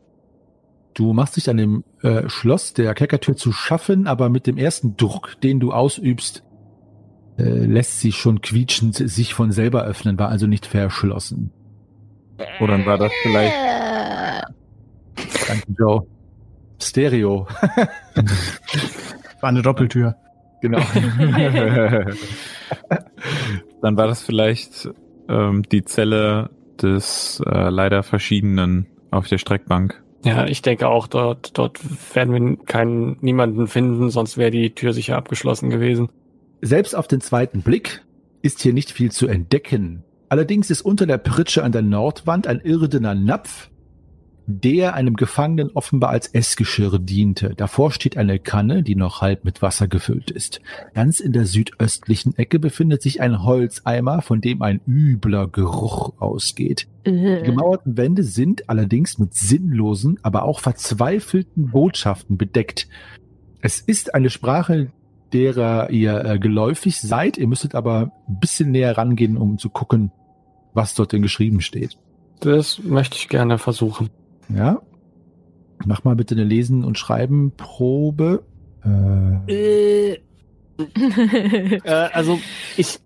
[0.95, 4.97] Du machst dich an dem äh, Schloss der Kerkertür zu schaffen, aber mit dem ersten
[4.97, 6.43] Druck, den du ausübst,
[7.37, 11.51] äh, lässt sie schon quietschend sich von selber öffnen, war also nicht verschlossen.
[12.61, 13.55] Oder dann war das vielleicht.
[15.49, 16.07] Danke, Joe.
[16.81, 17.47] Stereo.
[19.41, 20.17] War eine Doppeltür.
[20.61, 20.79] Genau.
[23.83, 24.89] dann war das vielleicht
[25.29, 30.03] ähm, die Zelle des äh, leider Verschiedenen auf der Streckbank.
[30.25, 31.81] Ja, ich denke auch, dort, dort
[32.15, 36.09] werden wir keinen, niemanden finden, sonst wäre die Tür sicher abgeschlossen gewesen.
[36.63, 38.03] Selbst auf den zweiten Blick
[38.41, 40.04] ist hier nicht viel zu entdecken.
[40.29, 43.71] Allerdings ist unter der Pritsche an der Nordwand ein irdener Napf
[44.47, 47.55] der einem Gefangenen offenbar als Essgeschirr diente.
[47.57, 50.61] Davor steht eine Kanne, die noch halb mit Wasser gefüllt ist.
[50.93, 56.87] Ganz in der südöstlichen Ecke befindet sich ein Holzeimer, von dem ein übler Geruch ausgeht.
[57.07, 62.89] Die Äh, gemauerten Wände sind allerdings mit sinnlosen, aber auch verzweifelten Botschaften bedeckt.
[63.61, 64.89] Es ist eine Sprache,
[65.35, 67.37] derer ihr äh, geläufig seid.
[67.37, 70.13] Ihr müsstet aber ein bisschen näher rangehen, um zu gucken,
[70.73, 71.99] was dort denn geschrieben steht.
[72.41, 74.11] Das möchte ich gerne versuchen.
[74.49, 74.81] Ja?
[75.85, 78.45] Mach mal bitte eine Lesen- und Schreiben-Probe.
[78.85, 80.13] Äh, Äh,
[80.79, 82.39] äh, also
[82.77, 82.99] ich,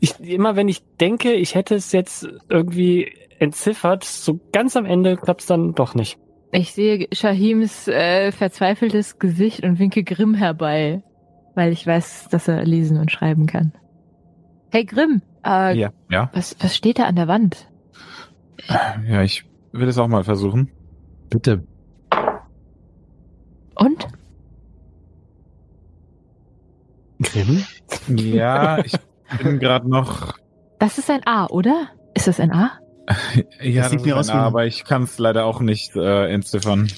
[0.00, 5.16] ich immer wenn ich denke, ich hätte es jetzt irgendwie entziffert, so ganz am Ende
[5.16, 6.18] klappt es dann doch nicht.
[6.52, 11.02] ich sehe Shahims äh, verzweifeltes Gesicht und winke Grimm herbei,
[11.54, 13.72] weil ich weiß, dass er lesen und schreiben kann.
[14.70, 15.90] Hey Grimm, äh, Ja.
[16.10, 16.30] Ja.
[16.32, 17.68] was, was steht da an der Wand?
[19.06, 20.70] Ja, ich will es auch mal versuchen.
[21.30, 21.64] bitte.
[23.76, 24.06] Und?
[27.22, 27.64] Grimm?
[28.08, 28.94] Ja, ich
[29.42, 30.34] bin gerade noch.
[30.78, 31.88] Das ist ein A, oder?
[32.14, 32.72] Ist das ein A?
[33.60, 35.44] Ja, Das sieht ist mir ein aus wie A, ein- aber ich kann es leider
[35.44, 36.88] auch nicht äh, entziffern.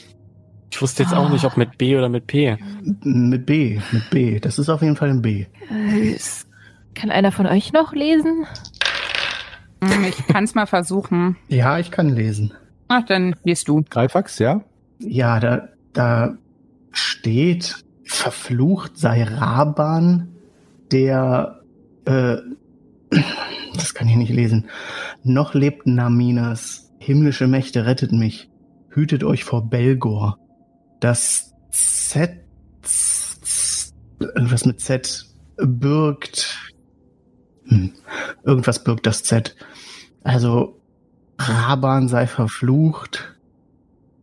[0.71, 2.57] Ich wusste jetzt auch nicht, ob mit B oder mit P.
[3.03, 4.41] Mit B, mit B.
[4.41, 5.47] Das ist auf jeden Fall ein B.
[5.71, 6.17] Äh,
[6.95, 8.47] Kann einer von euch noch lesen?
[9.83, 11.37] Hm, Ich kann es mal versuchen.
[11.49, 12.53] Ja, ich kann lesen.
[12.89, 13.85] Ach, dann liest du.
[13.89, 14.63] Greifax, ja?
[14.99, 16.37] Ja, da, da
[16.93, 20.29] steht, verflucht sei Raban,
[20.93, 21.61] der,
[22.07, 22.37] äh,
[23.75, 24.67] das kann ich nicht lesen.
[25.23, 28.49] Noch lebt Naminas, himmlische Mächte rettet mich,
[28.91, 30.39] hütet euch vor Belgor.
[31.01, 32.45] Das Z,
[32.83, 35.27] Z- irgendwas mit Z,
[35.59, 36.73] birgt,
[37.65, 37.93] hm,
[38.45, 39.55] irgendwas birgt das Z.
[40.23, 40.81] Also,
[41.39, 43.35] Raban sei verflucht,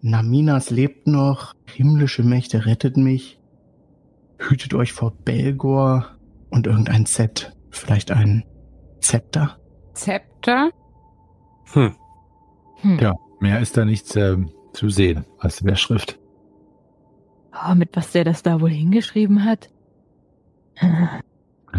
[0.01, 3.39] Naminas lebt noch, himmlische Mächte rettet mich,
[4.39, 6.17] hütet euch vor Belgor
[6.49, 8.43] und irgendein Z, vielleicht ein
[8.99, 9.57] Zepter.
[9.93, 10.71] Zepter.
[11.71, 11.95] Hm.
[12.81, 12.99] Hm.
[12.99, 13.15] Ja.
[13.39, 16.19] Mehr ist da nichts ähm, zu sehen als in der Schrift.
[17.53, 19.69] Oh, mit was der das da wohl hingeschrieben hat?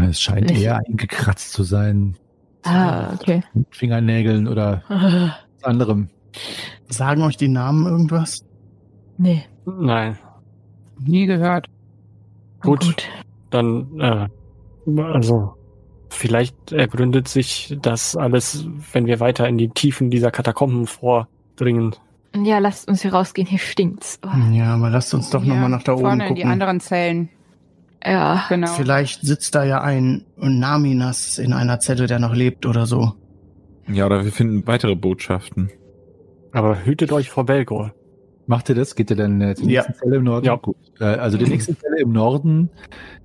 [0.09, 2.17] Es scheint Nicht- eher eingekratzt zu sein.
[2.65, 3.43] Ah, okay.
[3.55, 6.09] Mit Fingernägeln oder Ah, was anderem.
[6.89, 8.45] Sagen euch die Namen irgendwas?
[9.19, 9.45] nee.
[9.67, 10.19] Nein.
[10.99, 11.69] Nie gehört.
[12.61, 12.81] Gut.
[12.85, 13.09] Gut.
[13.51, 14.29] Dann, äh,
[15.01, 15.55] also,
[16.11, 21.95] vielleicht ergründet sich das alles, wenn wir weiter in die Tiefen dieser Katakomben vordringen.
[22.43, 24.19] Ja, lasst uns hier rausgehen, hier stinkt's.
[24.25, 26.53] Oh, Ja, aber lasst uns doch Ja, nochmal nach da oben Vorne in die gucken.
[26.53, 27.29] anderen Zellen.
[28.05, 28.45] ja.
[28.49, 28.67] Genau.
[28.73, 33.13] Vielleicht sitzt da ja ein Naminas in einer Zelle, der noch lebt oder so.
[33.89, 35.71] Ja, oder wir finden weitere Botschaften.
[36.53, 37.93] Aber hütet euch vor Belgor.
[38.47, 38.95] Macht ihr das?
[38.95, 39.83] Geht ihr dann äh, zur Ja.
[39.83, 40.47] nächsten Zelle im Norden?
[40.47, 40.57] Ja.
[40.57, 40.77] Gut.
[41.01, 42.71] Äh, also die nächste Zelle im Norden.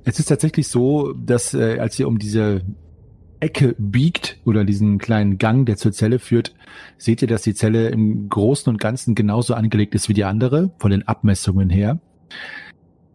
[0.05, 2.61] Es ist tatsächlich so, dass äh, als ihr um diese
[3.39, 6.53] Ecke biegt oder diesen kleinen Gang, der zur Zelle führt,
[6.97, 10.71] seht ihr, dass die Zelle im Großen und Ganzen genauso angelegt ist wie die andere,
[10.77, 11.99] von den Abmessungen her.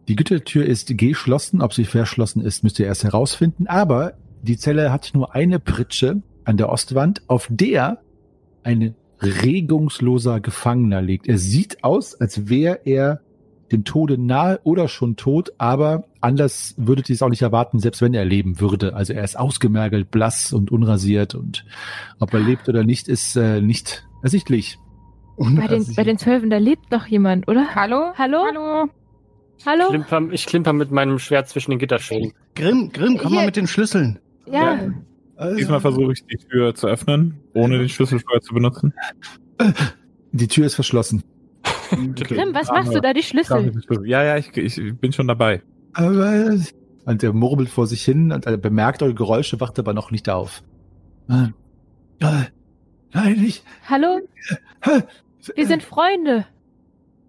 [0.07, 1.61] Die Gittertür ist geschlossen.
[1.61, 3.67] Ob sie verschlossen ist, müsst ihr erst herausfinden.
[3.67, 7.99] Aber die Zelle hat nur eine Pritsche an der Ostwand, auf der
[8.63, 11.27] ein regungsloser Gefangener liegt.
[11.27, 13.21] Er sieht aus, als wäre er
[13.71, 18.01] dem Tode nahe oder schon tot, aber anders würdet ihr es auch nicht erwarten, selbst
[18.01, 18.95] wenn er leben würde.
[18.95, 21.65] Also er ist ausgemergelt, blass und unrasiert und
[22.19, 24.77] ob er lebt oder nicht, ist äh, nicht ersichtlich.
[25.37, 27.75] Bei den, bei den Zwölfen, da lebt noch jemand, oder?
[27.75, 28.13] Hallo?
[28.17, 28.45] Hallo?
[28.47, 28.89] Hallo?
[29.65, 29.89] Hallo?
[29.89, 32.33] Klimper, ich klimper mit meinem Schwert zwischen den Gitterstäben.
[32.55, 33.39] Grimm, Grimm, komm Hier.
[33.39, 34.19] mal mit den Schlüsseln.
[34.45, 34.79] Ja.
[35.57, 38.93] Diesmal versuche ich die Tür zu öffnen, ohne den Schlüssel vorher zu benutzen.
[40.31, 41.23] Die Tür ist verschlossen.
[42.15, 43.71] Grimm, was machst du da, die Schlüssel?
[44.05, 45.61] Ja, ja, ich, ich bin schon dabei.
[45.93, 46.57] Aber
[47.05, 50.27] und er murmelt vor sich hin und er bemerkt eure Geräusche, wacht aber noch nicht
[50.29, 50.63] auf.
[51.27, 51.53] Nein,
[53.43, 53.63] ich.
[53.87, 54.19] Hallo?
[55.55, 56.45] Wir sind Freunde.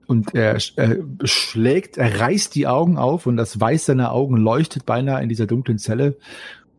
[0.06, 4.86] Und er äh, schlägt, er reißt die Augen auf und das Weiß seiner Augen leuchtet
[4.86, 6.16] beinahe in dieser dunklen Zelle.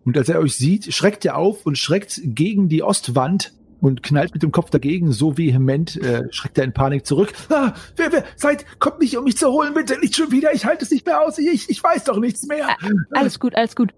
[0.06, 4.33] Und als er euch sieht, schreckt er auf und schreckt gegen die Ostwand und knallt
[4.33, 5.11] mit dem Kopf dagegen.
[5.11, 7.33] So vehement äh, schreckt er in Panik zurück.
[7.49, 10.53] Ah, wer, wer, seid, kommt nicht, um mich zu holen, bitte, nicht schon wieder.
[10.53, 11.37] Ich halte es nicht mehr aus.
[11.37, 12.75] Ich, ich weiß doch nichts mehr.
[13.11, 13.93] Alles gut, alles gut.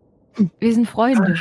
[0.60, 1.36] Wir sind Freunde.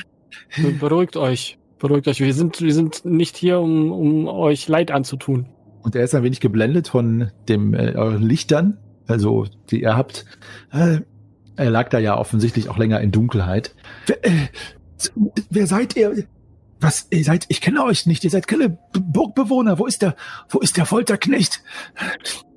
[0.81, 1.59] Beruhigt euch.
[1.79, 2.20] Beruhigt euch.
[2.20, 5.46] Wir sind, wir sind nicht hier, um, um euch Leid anzutun.
[5.83, 10.24] Und er ist ein wenig geblendet von dem äh, euren Lichtern, also die ihr habt.
[10.72, 11.01] Äh,
[11.57, 13.74] er lag da ja offensichtlich auch länger in Dunkelheit.
[14.07, 14.48] Wer, äh,
[15.51, 16.24] wer seid ihr?
[16.81, 19.79] Was, ihr seid, ich kenne euch nicht, ihr seid keine Burgbewohner.
[19.79, 20.14] Wo ist der,
[20.49, 21.62] wo ist der Folterknecht?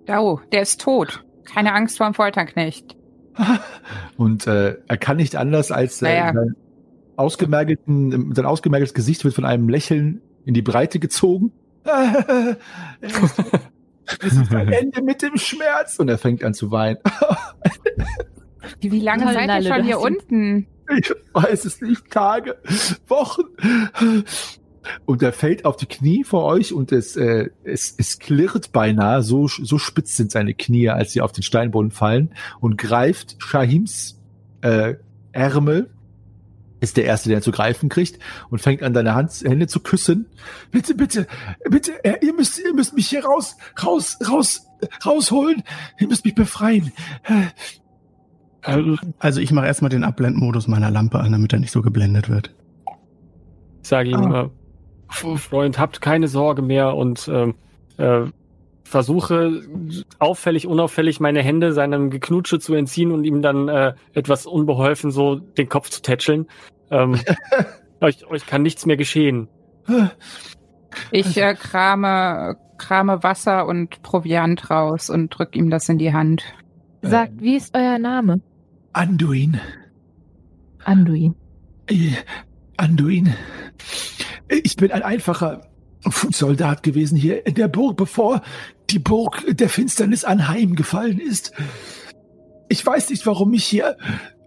[0.07, 1.23] Oh, der ist tot.
[1.45, 2.95] Keine Angst vor dem Folterknecht.
[4.17, 6.33] Und äh, er kann nicht anders als äh, Naja.
[6.33, 6.55] sein,
[7.15, 11.51] ausgemergelten, sein ausgemergeltes Gesicht wird von einem Lächeln in die Breite gezogen.
[13.01, 15.97] es ist ein Ende mit dem Schmerz.
[15.99, 16.99] Und er fängt an zu weinen.
[18.79, 20.67] Wie, lange seid ihr schon hier unten?
[20.97, 22.09] Ich weiß es nicht.
[22.09, 22.57] Tage,
[23.07, 23.43] Wochen.
[25.05, 29.21] Und er fällt auf die Knie vor euch und es, äh, es, es klirrt beinahe,
[29.21, 34.19] so, so spitz sind seine Knie, als sie auf den Steinboden fallen und greift Shahims
[34.61, 34.95] äh,
[35.33, 35.91] Ärmel,
[36.79, 40.25] ist der Erste, der zu greifen kriegt und fängt an, deine Hand, Hände zu küssen.
[40.71, 41.27] Bitte, bitte,
[41.69, 44.65] bitte, äh, ihr müsst, ihr müsst mich hier raus, raus, raus,
[45.05, 45.61] rausholen.
[45.99, 46.91] Ihr müsst mich befreien.
[48.63, 52.29] Äh, Also ich mache erstmal den Abblendmodus meiner Lampe an, damit er nicht so geblendet
[52.29, 52.53] wird.
[53.81, 54.49] ich sage ihm, äh,
[55.09, 57.55] F- Freund, habt keine Sorge mehr und ähm,
[57.97, 58.21] äh,
[58.83, 59.61] versuche
[60.19, 65.35] auffällig, unauffällig meine Hände seinem Geknutsche zu entziehen und ihm dann äh, etwas unbeholfen so
[65.35, 66.47] den Kopf zu tätscheln.
[66.89, 67.19] Ähm,
[68.01, 69.47] euch, euch kann nichts mehr geschehen.
[69.87, 70.07] äh,
[71.11, 76.43] Ich äh, krame, krame Wasser und Proviant raus und drück ihm das in die Hand.
[77.01, 78.41] Sagt, wie ist euer Name?
[78.93, 79.59] Anduin.
[80.83, 81.35] Anduin.
[81.87, 82.11] Äh,
[82.77, 83.33] Anduin.
[84.49, 85.61] Ich bin ein einfacher
[86.07, 88.41] Fußsoldat gewesen hier in der Burg, bevor
[88.89, 91.53] die Burg der Finsternis anheimgefallen ist.
[92.67, 93.97] Ich weiß nicht, warum mich hier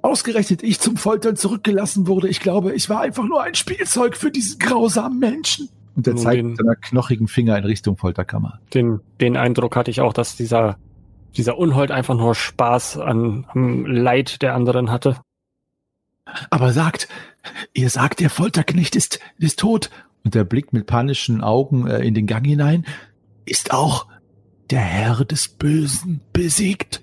[0.02, 2.28] ausgerechnet ich zum Foltern zurückgelassen wurde.
[2.28, 5.70] Ich glaube, ich war einfach nur ein Spielzeug für diesen grausamen Menschen.
[5.96, 8.60] Und er zeigt mit seiner knochigen Finger in Richtung Folterkammer.
[8.74, 10.76] Den, den Eindruck hatte ich auch, dass dieser,
[11.36, 15.20] dieser Unhold einfach nur Spaß an, am Leid der anderen hatte.
[16.50, 17.08] Aber sagt,
[17.72, 19.90] ihr sagt, der Folterknecht ist, ist tot.
[20.24, 22.86] Und er blickt mit panischen Augen äh, in den Gang hinein.
[23.44, 24.06] Ist auch
[24.70, 27.02] der Herr des Bösen besiegt.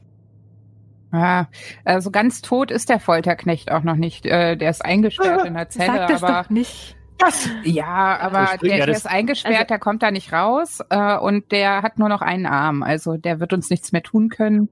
[1.13, 1.49] Ja,
[1.83, 4.25] also ganz tot ist der Folterknecht auch noch nicht.
[4.25, 6.95] Äh, der ist eingesperrt in der Zelle, Sag das aber doch nicht.
[7.21, 7.49] Was?
[7.63, 11.81] ja, aber der, der ist eingesperrt, Also- der kommt da nicht raus äh, und der
[11.81, 12.83] hat nur noch einen Arm.
[12.83, 14.69] Also der wird uns nichts mehr tun können.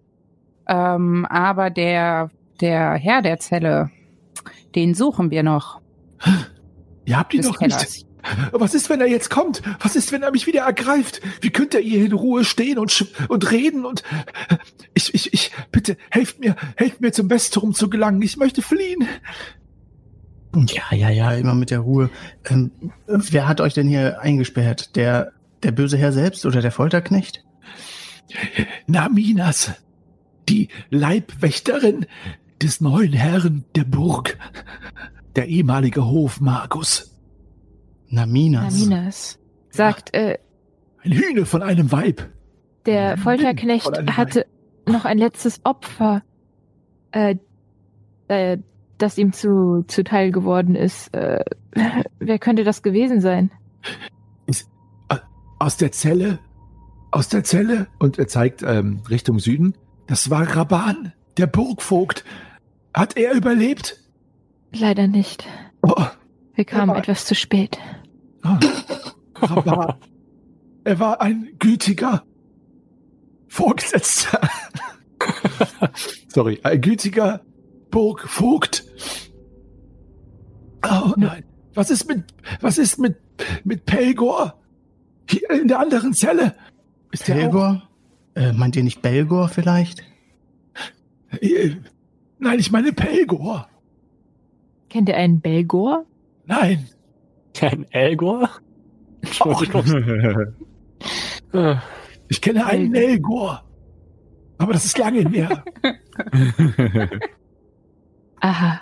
[0.67, 2.29] Ähm, aber der
[2.61, 3.89] der Herr der Zelle,
[4.75, 5.81] den suchen wir noch.
[7.05, 8.05] Ihr habt ihn doch nicht.
[8.51, 9.61] Was ist, wenn er jetzt kommt?
[9.79, 11.21] Was ist, wenn er mich wieder ergreift?
[11.41, 14.03] Wie könnt ihr hier in Ruhe stehen und, und reden und
[14.93, 18.21] ich, ich, ich, bitte, helft mir, helft mir zum Westturm zu gelangen.
[18.21, 19.07] Ich möchte fliehen.
[20.55, 22.09] Ja, ja, ja, immer mit der Ruhe.
[22.49, 22.71] Ähm,
[23.05, 24.95] wer hat euch denn hier eingesperrt?
[24.95, 25.31] Der,
[25.63, 27.43] der böse Herr selbst oder der Folterknecht?
[28.87, 29.71] Naminas,
[30.47, 32.05] die Leibwächterin
[32.61, 34.37] des neuen Herrn der Burg,
[35.35, 37.15] der ehemalige Hofmagus.
[38.09, 38.73] Naminas.
[38.73, 39.39] Naminas.
[39.69, 40.39] Sagt, äh,
[41.03, 42.27] Ein Hühne von einem Weib.
[42.85, 44.47] der Folterknecht hatte
[44.87, 46.23] noch ein letztes Opfer,
[47.11, 47.35] äh,
[48.27, 48.57] äh,
[48.99, 51.13] das ihm zu, zuteil geworden ist.
[51.15, 51.43] Äh,
[52.19, 53.51] wer könnte das gewesen sein?
[55.61, 56.39] Aus der Zelle,
[57.11, 57.87] aus der Zelle.
[57.99, 59.73] Und er zeigt ähm, Richtung Süden.
[60.07, 62.23] Das war Raban, der Burgvogt.
[62.93, 63.97] Hat er überlebt?
[64.71, 65.45] Leider nicht.
[65.81, 66.01] Oh,
[66.53, 67.77] Wir kamen Aber- etwas zu spät.
[69.35, 69.95] Raban.
[70.85, 72.23] Er war ein gütiger
[73.49, 74.39] Vorgesetzter.
[76.29, 77.41] Sorry, Ein gütiger
[77.91, 78.85] Burgvogt.
[80.83, 81.43] Oh nein.
[81.73, 82.23] Was ist mit,
[82.61, 83.17] was ist mit,
[83.63, 84.59] mit Pelgor?
[85.29, 86.55] Hier in der anderen Zelle.
[87.11, 87.89] Ist der auch, Pelgor?
[88.35, 90.03] Äh, meint ihr nicht Belgor vielleicht?
[91.39, 91.71] Äh,
[92.39, 93.67] Nein, ich meine Pelgor.
[94.89, 96.05] Kennt ihr einen Belgor?
[96.45, 96.87] Nein.
[97.61, 98.49] Ein Elgor?
[101.53, 101.75] Äh,
[102.31, 103.63] Ich kenne einen Nelgor.
[104.59, 105.63] Aber das ist lange her.
[108.41, 108.81] Aha.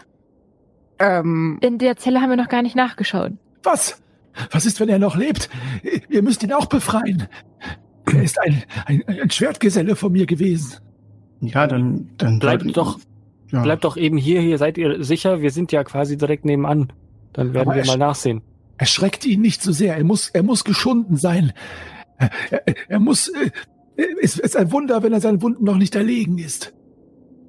[0.99, 3.33] Ähm, In der Zelle haben wir noch gar nicht nachgeschaut.
[3.63, 4.01] Was?
[4.51, 5.49] Was ist, wenn er noch lebt?
[6.09, 7.27] Ihr müsst ihn auch befreien.
[8.05, 10.77] Er ist ein, ein, ein Schwertgeselle von mir gewesen.
[11.41, 12.99] Ja, dann, dann Bleibt sollten- doch-
[13.51, 13.61] Ja.
[13.63, 16.91] Bleibt doch eben hier, hier seid ihr sicher, wir sind ja quasi direkt nebenan.
[17.33, 18.41] Dann werden Aber wir mal nachsehen.
[18.77, 19.95] Erschreckt ihn nicht so sehr.
[19.97, 21.53] Er muss, er muss geschunden sein.
[22.17, 23.27] Er, er, er muss.
[23.29, 23.51] äh,
[24.21, 26.73] Es ist ein Wunder, wenn er seinen Wunden noch nicht erlegen ist.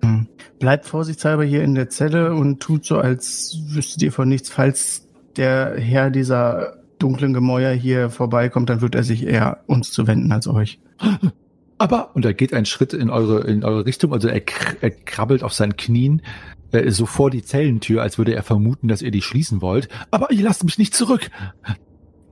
[0.08, 0.26] Hm.
[0.58, 4.50] Bleibt vorsichtshalber hier in der Zelle und tut so, als wüsstet ihr von nichts.
[4.50, 5.06] Falls
[5.36, 10.48] der Herr dieser dunklen Gemäuer hier vorbeikommt, dann wird er sich eher uns zuwenden als
[10.48, 10.80] euch.
[11.78, 14.42] Aber, und er geht einen Schritt in eure, in eure Richtung, also er,
[14.80, 16.22] er krabbelt auf seinen Knien
[16.72, 19.88] äh, so vor die Zellentür, als würde er vermuten, dass ihr die schließen wollt.
[20.10, 21.30] Aber ihr lasst mich nicht zurück.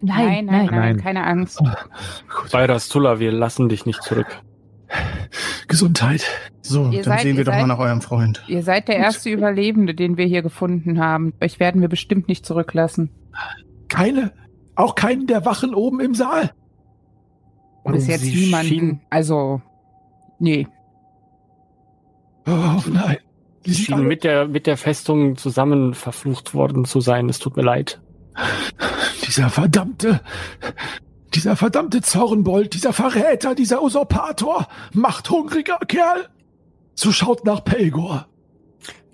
[0.00, 0.96] Nein, nein, nein, nein.
[0.98, 1.62] keine Angst.
[2.52, 4.26] Bayras Tulla, wir lassen dich nicht zurück.
[5.68, 6.24] Gesundheit.
[6.62, 8.42] So, Ihr dann seid- sehen wir doch mal seid- nach eurem Freund.
[8.48, 11.32] Ihr seid der erste Überlebende, den wir hier gefunden haben.
[11.42, 13.10] Euch werden wir bestimmt nicht zurücklassen.
[13.88, 14.32] Keine,
[14.74, 16.50] auch keinen der Wachen oben im Saal.
[17.84, 18.68] Bis jetzt Sie niemanden.
[18.68, 19.62] schien- Also,
[20.40, 20.66] nee.
[22.46, 23.18] Oh nein.
[23.64, 27.28] Sie schienen mit der, mit der Festung zusammen verflucht worden zu sein.
[27.28, 28.00] Es tut mir leid.
[29.26, 30.20] Dieser verdammte,
[31.36, 36.26] dieser verdammte Zornbold, dieser Verräter, dieser Usurpator, machthungriger Kerl.
[36.94, 38.26] So schaut nach Pelgor.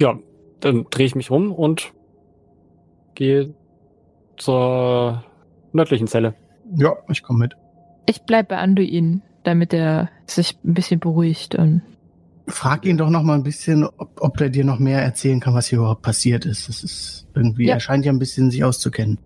[0.00, 0.18] Ja,
[0.60, 1.92] dann drehe ich mich um und
[3.14, 3.54] gehe
[4.36, 5.24] zur
[5.72, 6.34] nördlichen Zelle.
[6.76, 7.54] Ja, ich komme mit.
[8.06, 11.82] Ich bleib bei Anduin, damit er sich ein bisschen beruhigt und
[12.48, 15.54] Frag ihn doch noch mal ein bisschen, ob, ob er dir noch mehr erzählen kann,
[15.54, 16.68] was hier überhaupt passiert ist.
[16.68, 17.74] Das ist irgendwie, Ja.
[17.74, 19.18] er scheint ja ein bisschen sich auszukennen.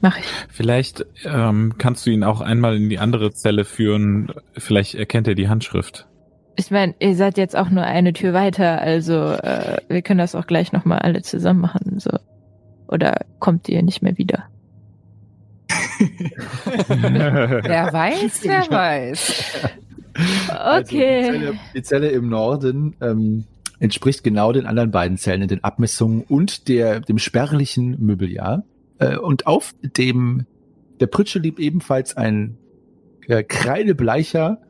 [0.00, 0.26] Mach ich.
[0.48, 4.32] Vielleicht ähm, kannst du ihn auch einmal in die andere Zelle führen.
[4.56, 6.06] Vielleicht erkennt er die Handschrift.
[6.56, 10.34] Ich meine, ihr seid jetzt auch nur eine Tür weiter, also äh, wir können das
[10.34, 12.00] auch gleich nochmal alle zusammen machen.
[12.00, 12.10] So.
[12.88, 14.44] Oder kommt ihr nicht mehr wieder?
[16.88, 19.62] Wer weiß, wer weiß.
[20.48, 21.22] Also die, Okay.
[21.22, 23.44] Zelle, die Zelle im Norden ähm,
[23.78, 28.64] entspricht genau den anderen beiden Zellen in den Abmessungen und der, dem spärlichen Möbeljahr.
[28.98, 30.46] Äh, und auf dem
[31.00, 32.58] der Pritsche liegt ebenfalls ein
[33.26, 34.60] äh, kreidebleicher,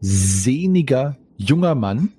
[0.00, 2.12] sehniger, junger Mann,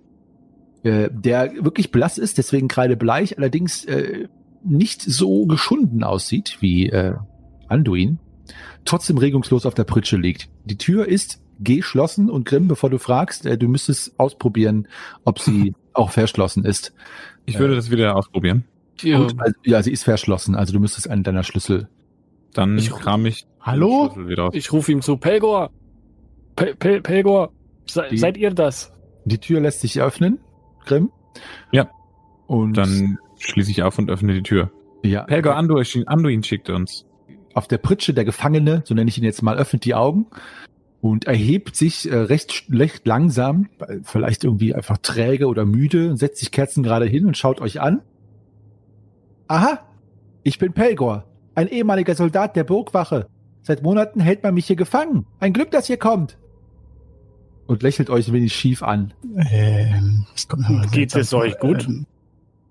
[0.84, 4.28] äh, der wirklich blass ist, deswegen kreidebleich, allerdings äh,
[4.64, 7.16] nicht so geschunden aussieht wie äh,
[7.68, 8.20] Anduin,
[8.86, 10.50] trotzdem regungslos auf der Pritsche liegt.
[10.66, 14.88] Die Tür ist geschlossen und Grimm, bevor du fragst, äh, du müsstest ausprobieren,
[15.26, 16.94] ob sie auch verschlossen ist.
[17.46, 18.66] Ich würde das wieder ausprobieren.
[19.02, 21.88] Gut, also, ja, sie ist verschlossen, also du müsstest einen deiner Schlüssel.
[22.54, 24.06] Dann Ich- kram ich den Hallo?
[24.14, 24.54] Schlüssel wieder aus.
[24.56, 25.70] Ich rufe ihm zu, Pelgor!
[26.56, 27.52] Pe Pe Pelgor!
[27.90, 28.92] Se Die- seid ihr das?
[29.26, 30.40] Die Tür lässt sich öffnen,
[30.86, 31.12] Grimm.
[31.72, 31.90] Ja.
[32.48, 34.72] Und Dann schließe ich auf und öffne die Tür.
[35.04, 37.06] ja, Helga Anduin, Anduin schickt uns.
[37.54, 40.28] auf der Pritsche der Gefangene, so nenne ich ihn jetzt mal, öffnet die Augen
[41.02, 43.68] und erhebt sich äh, recht, recht langsam,
[44.04, 48.02] vielleicht irgendwie einfach träge oder müde, setzt sich kerzengerade hin und schaut euch an.
[49.48, 49.80] Aha,
[50.44, 51.26] ich bin Pelgor,
[51.56, 53.28] ein ehemaliger Soldat der Burgwache.
[53.64, 55.26] Seit Monaten hält man mich hier gefangen.
[55.40, 56.38] Ein Glück, dass ihr kommt.
[57.66, 59.14] Und lächelt euch ein wenig schief an.
[59.52, 60.26] Ähm,
[60.92, 61.86] Geht es euch gut?
[61.86, 62.06] Ähm,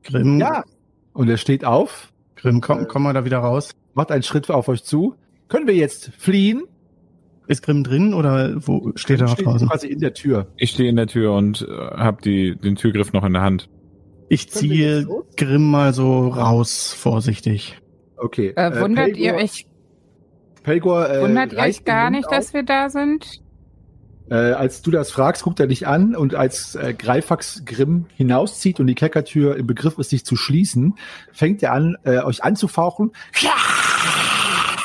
[0.05, 0.65] Grimm, Ja.
[1.13, 3.71] Und er steht auf, Grimm, komm, komm mal da wieder raus.
[3.95, 5.15] macht einen Schritt auf euch zu.
[5.49, 6.65] Können wir jetzt fliehen?
[7.47, 9.69] Ist Grimm drin oder wo steht er noch Steht draußen?
[9.69, 10.47] quasi in der Tür.
[10.57, 13.69] Ich stehe in der Tür und äh, habe die den Türgriff noch in der Hand.
[14.29, 15.07] Ich ziehe?
[15.37, 17.79] Grimm mal so raus, vorsichtig.
[18.17, 18.53] Okay.
[18.57, 19.67] Äh, wundert Pelgor- ihr euch,
[20.63, 23.41] Pelgor, äh, wundert ihr euch gar nicht, dass wir da sind?
[24.29, 28.81] Äh, als du das fragst, guckt er dich an und als äh, Greifax Grimm hinauszieht
[28.81, 30.95] und die Kerkertür im Begriff ist, sich zu schließen,
[31.33, 33.13] fängt er an, äh, euch anzufauchen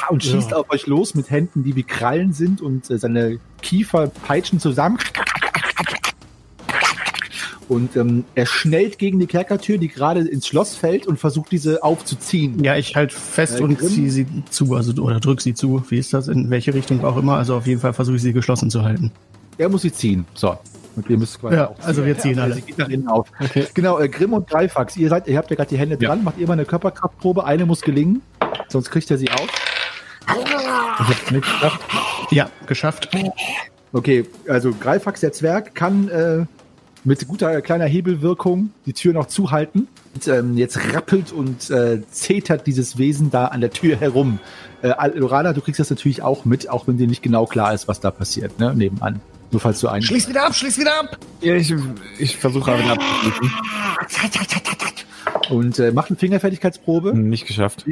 [0.09, 0.57] und schießt Ja.
[0.57, 4.99] auf euch los mit Händen, die wie Krallen sind und äh, seine Kiefer peitschen zusammen.
[7.71, 11.81] Und ähm, er schnellt gegen die Kerkertür, die gerade ins Schloss fällt und versucht, diese
[11.83, 12.61] aufzuziehen.
[12.65, 15.81] Ja, ich halt fest Äh, und ziehe sie zu, also oder drück sie zu.
[15.87, 16.27] Wie ist das?
[16.27, 17.37] In welche Richtung auch immer.
[17.37, 19.09] Also auf jeden Fall versuche ich sie geschlossen zu halten.
[19.57, 20.25] Er muss sie ziehen.
[20.33, 20.57] So.
[20.97, 22.55] Und ihr müsst quasi Ja, auch also wir ziehen Ja, alle.
[22.55, 23.29] Sie geht nach innen auf.
[23.39, 23.65] Okay.
[23.73, 26.09] Genau, äh, Grimm und Greifax, ihr seid, ihr habt ja gerade die Hände Ja.
[26.09, 28.21] dran, macht ihr mal eine Körperkraftprobe, eine muss gelingen,
[28.67, 29.47] sonst kriegt er sie auf.
[30.27, 31.79] Ich hab's nicht geschafft.
[32.31, 33.09] Ja, geschafft.
[33.93, 36.45] Okay, also Greifax, der Zwerg, kann äh,
[37.03, 39.87] mit guter kleiner Hebelwirkung die Tür noch zuhalten.
[40.13, 44.39] Und, ähm, jetzt rappelt und äh, zetert dieses Wesen da an der Tür herum.
[44.81, 47.87] Äh, Lorana, du kriegst das natürlich auch mit, auch wenn dir nicht genau klar ist,
[47.87, 49.21] was da passiert, ne, nebenan.
[49.51, 50.03] Nur falls du einen...
[50.03, 51.17] Schließ wieder ab, schließ wieder ab!
[51.41, 51.73] Ja, ich,
[52.17, 53.51] ich versuche aber wieder abzuschließen.
[55.49, 57.17] Und äh, macht eine Fingerfertigkeitsprobe.
[57.17, 57.85] Nicht geschafft.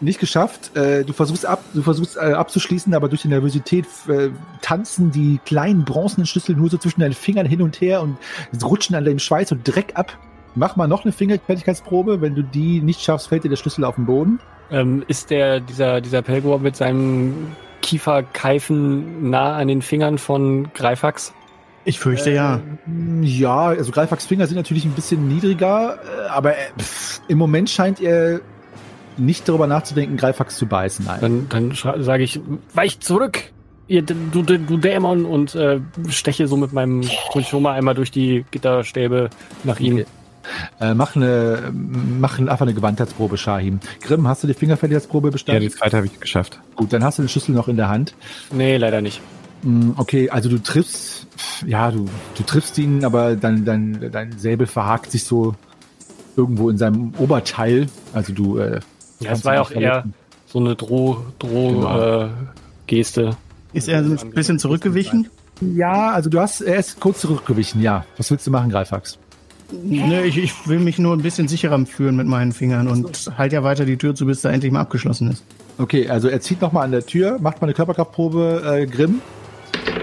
[0.00, 0.76] Nicht geschafft.
[0.76, 4.30] Äh, du versuchst ab, du versuchst äh, abzuschließen, aber durch die Nervosität äh,
[4.62, 8.16] tanzen die kleinen bronzenen Schlüssel nur so zwischen deinen Fingern hin und her und
[8.62, 10.16] rutschen an deinem Schweiß und Dreck ab.
[10.54, 12.20] Mach mal noch eine Fingerfertigkeitsprobe.
[12.20, 14.40] Wenn du die nicht schaffst, fällt dir der Schlüssel auf den Boden.
[14.70, 21.34] Ähm, ist der, dieser, dieser Pelgor mit seinem Kieferkeifen nah an den Fingern von Greifax?
[21.84, 22.60] Ich fürchte ja.
[22.86, 27.38] Ähm, Ja, also Greifax Finger sind natürlich ein bisschen niedriger, äh, aber äh, pff, im
[27.38, 28.40] Moment scheint er
[29.16, 31.04] nicht darüber nachzudenken, Greifax zu beißen.
[31.04, 31.46] Nein.
[31.48, 32.40] Dann, dann sage ich,
[32.74, 33.50] weich zurück!
[33.86, 38.44] ihr, du, du, du Dämon und äh, steche so mit meinem Kunchoma einmal durch die
[38.50, 39.30] Gitterstäbe
[39.62, 39.94] nach ihm.
[39.94, 40.06] Okay.
[40.80, 43.80] Äh, mach, eine, mach einfach eine Gewandheitsprobe, Shahim.
[44.02, 45.62] Grimm, hast du die Fingerfertigkeitsprobe Ja, bestanden?
[45.62, 46.60] die zweite habe ich geschafft.
[46.76, 48.14] Gut, dann hast du den Schlüssel noch in der Hand.
[48.52, 49.20] Nee, leider nicht.
[49.62, 51.26] Mm, Okay, also du triffst,
[51.66, 52.06] ja, du,
[52.36, 55.54] du triffst ihn, aber dein, dein, dein Säbel verhakt sich so
[56.36, 57.86] irgendwo in seinem Oberteil.
[58.12, 58.58] Also du.
[58.58, 58.80] Äh,
[59.24, 60.04] Ja, es war ja auch eher
[60.46, 62.24] so eine Droh, Droh, Genau.
[62.24, 62.28] äh,
[62.86, 63.36] Geste.
[63.72, 65.28] Ist er ein bisschen zurückgewichen?
[65.60, 68.04] Ja, also du hast, er ist kurz zurückgewichen, ja.
[68.16, 69.18] Was willst du machen, Greifax?
[69.72, 73.52] Ne, ich, ich will mich nur ein bisschen sicherer fühlen mit meinen Fingern und halt
[73.52, 75.42] ja weiter die Tür zu, bis da endlich mal abgeschlossen ist.
[75.78, 79.20] Okay, also er zieht nochmal an der Tür, macht mal eine Körperkraftprobe, äh, Grimm.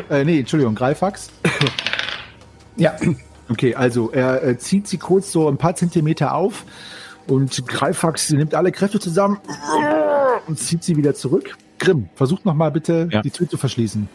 [0.10, 1.30] Äh, nee, Entschuldigung, Greifax.
[2.76, 2.94] Ja.
[3.50, 6.66] Okay, also er äh, zieht sie kurz so ein paar Zentimeter auf
[7.28, 9.40] und Greifax nimmt alle Kräfte zusammen
[10.48, 11.56] und zieht sie wieder zurück.
[11.80, 13.22] Grimm, versuch nochmal bitte Ja.
[13.22, 14.08] die Tür zu verschließen.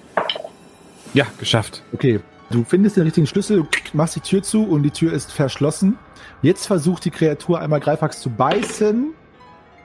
[1.15, 1.83] Ja, geschafft.
[1.93, 5.99] Okay, du findest den richtigen Schlüssel, machst die Tür zu und die Tür ist verschlossen.
[6.43, 9.13] Jetzt versucht die Kreatur einmal Greifax zu beißen.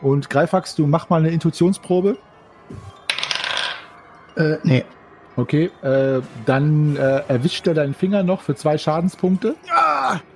[0.01, 2.17] Und Greifax, du mach mal eine Intuitionsprobe.
[4.36, 4.84] Äh, nee.
[5.38, 9.55] Okay, äh, dann äh, erwischt er deinen Finger noch für zwei Schadenspunkte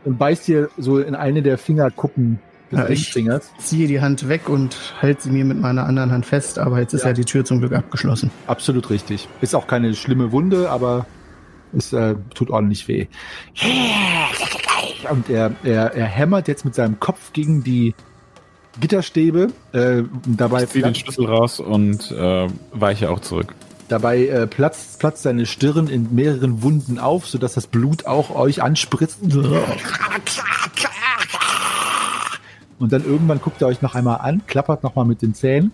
[0.06, 2.40] und beißt dir so in eine der Fingerkuppen
[2.72, 3.14] Ja, ich-.
[3.60, 6.94] Ziehe die Hand weg und halte sie mir mit meiner anderen Hand fest, aber jetzt
[6.94, 7.10] ist Ja.
[7.10, 8.32] ja, die Tür zum Glück abgeschlossen.
[8.48, 9.28] Absolut richtig.
[9.42, 11.06] Ist auch keine schlimme Wunde, aber
[11.78, 13.08] es äh, tut ordentlich weh.
[15.10, 17.94] Und er, er, er hämmert jetzt mit seinem Kopf gegen die
[18.80, 19.50] Gitterstäbe.
[19.72, 23.54] Äh, dabei Ich ziehe den Schlüssel raus und äh, weiche auch zurück.
[23.88, 28.64] Dabei äh, platzt, platzt seine Stirn in mehreren Wunden auf, sodass das Blut auch euch
[28.64, 29.20] anspritzt.
[32.80, 35.72] Und dann irgendwann guckt er euch noch einmal an, klappert nochmal mit den Zähnen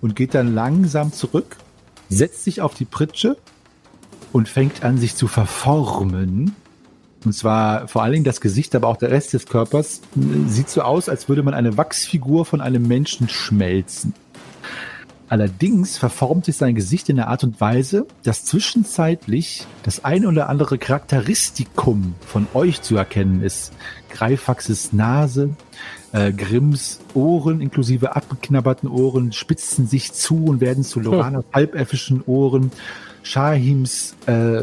[0.00, 1.56] und geht dann langsam zurück,
[2.08, 3.36] setzt sich auf die Pritsche
[4.32, 6.54] und fängt an, sich zu verformen.
[7.24, 10.02] Und zwar vor allen Dingen das Gesicht, aber auch der Rest des Körpers
[10.46, 14.14] sieht so aus, als würde man eine Wachsfigur von einem Menschen schmelzen.
[15.28, 20.48] Allerdings verformt sich sein Gesicht in einer Art und Weise, dass zwischenzeitlich das ein oder
[20.48, 23.72] andere Charakteristikum von euch zu erkennen ist.
[24.10, 25.50] Greifaxes Nase,
[26.12, 32.72] äh, Grimms Ohren inklusive abgeknabberten Ohren spitzen sich zu und werden zu Loranas halbelfischen Ohren.
[33.22, 34.62] Shahims äh,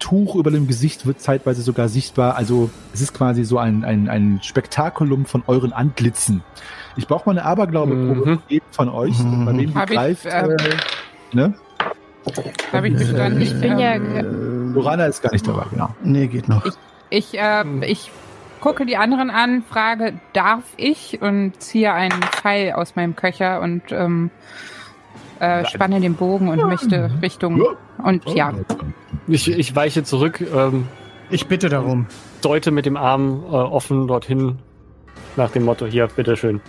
[0.00, 2.34] Tuch über dem Gesicht wird zeitweise sogar sichtbar.
[2.34, 6.42] Also es ist quasi so ein, ein, ein Spektakulum von euren Antlitzen.
[7.00, 8.60] Ich brauche mal eine Aberglaube-Probe Mhm.
[8.72, 9.44] von euch, Mhm.
[9.46, 10.26] bei wem die Hab ich, greift.
[10.26, 10.58] äh,
[11.32, 11.54] ne?
[12.74, 13.40] Habe ich bestanden.
[13.40, 15.94] Ich bin ja- ähm, Äh, Lorana ist gar nicht dabei, genau.
[16.04, 16.62] nee, geht noch.
[17.08, 18.10] Ich, äh, ich
[18.60, 21.22] gucke die anderen an, frage, darf ich?
[21.22, 24.30] Und ziehe einen Pfeil aus meinem Köcher und ähm,
[25.38, 27.62] äh, spanne den Bogen und möchte Richtung.
[28.04, 28.52] Und ja,
[29.26, 30.86] Ich, ich weiche zurück, ähm,
[31.30, 32.06] Ich bitte darum.
[32.42, 34.58] deute mit dem Arm äh, offen dorthin
[35.36, 36.60] nach dem Motto, hier, bitteschön.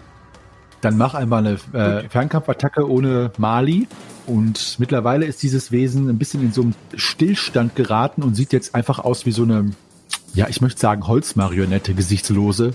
[0.82, 3.88] Dann mach einmal eine äh, Fernkampfattacke ohne Mali.
[4.26, 8.76] Und mittlerweile ist dieses Wesen ein bisschen in so einem Stillstand geraten und sieht jetzt
[8.76, 9.72] einfach aus wie so eine,
[10.34, 12.74] ja, ich möchte sagen, Holzmarionette, gesichtslose.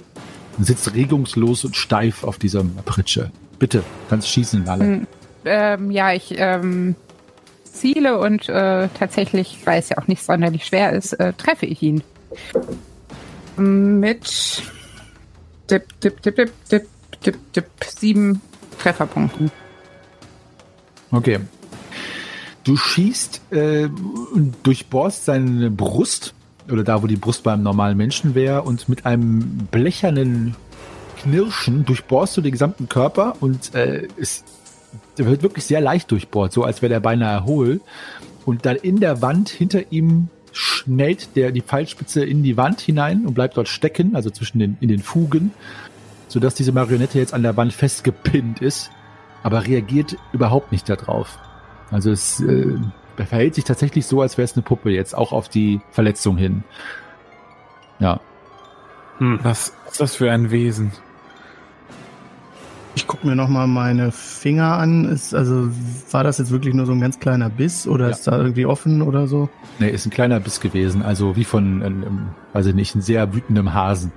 [0.58, 3.30] Und sitzt regungslos und steif auf dieser Pritsche.
[3.58, 4.84] Bitte, kannst schießen, Lale.
[4.84, 5.06] Hm.
[5.44, 6.94] ähm, ja, ich ähm,
[7.64, 11.82] ziele und äh, tatsächlich, weil es ja auch nicht sonderlich schwer ist, äh, treffe ich
[11.82, 12.02] ihn.
[13.56, 14.62] Mit
[15.70, 16.88] dip, dip, dip, dip, dip,
[17.26, 18.40] dip, dip, sieben
[18.78, 19.50] Trefferpunkten.
[21.10, 21.40] Okay.
[22.64, 23.88] Du schießt äh,
[24.62, 26.34] durchbohrst seine Brust,
[26.70, 30.56] oder da, wo die Brust beim normalen Menschen wäre, und mit einem blechernen
[31.16, 34.44] Knirschen durchbohrst du den gesamten Körper und äh, es
[35.16, 37.80] wird wirklich sehr leicht durchbohrt, so als wäre der beinahe hohl.
[38.44, 43.26] Und dann in der Wand hinter ihm schnellt der die Pfeilspitze in die Wand hinein
[43.26, 45.52] und bleibt dort stecken, also zwischen den in den Fugen,
[46.36, 48.90] sodass diese Marionette jetzt an der Wand festgepinnt ist,
[49.42, 51.38] aber reagiert überhaupt nicht darauf.
[51.90, 52.76] Also es äh,
[53.16, 56.62] verhält sich tatsächlich so, als wäre es eine Puppe jetzt, auch auf die Verletzung hin.
[58.00, 58.20] Ja.
[59.16, 59.38] Hm.
[59.44, 60.92] Was ist das für ein Wesen?
[62.96, 65.06] Ich gucke mir nochmal meine Finger an.
[65.06, 65.70] Ist, also,
[66.10, 68.10] war das jetzt wirklich nur so ein ganz kleiner Biss oder Ja.
[68.10, 69.48] ist da irgendwie offen oder so?
[69.78, 73.32] Nee, ist ein kleiner Biss gewesen, also wie von einem, weiß ich nicht, einem sehr
[73.32, 74.12] wütendem Hasen.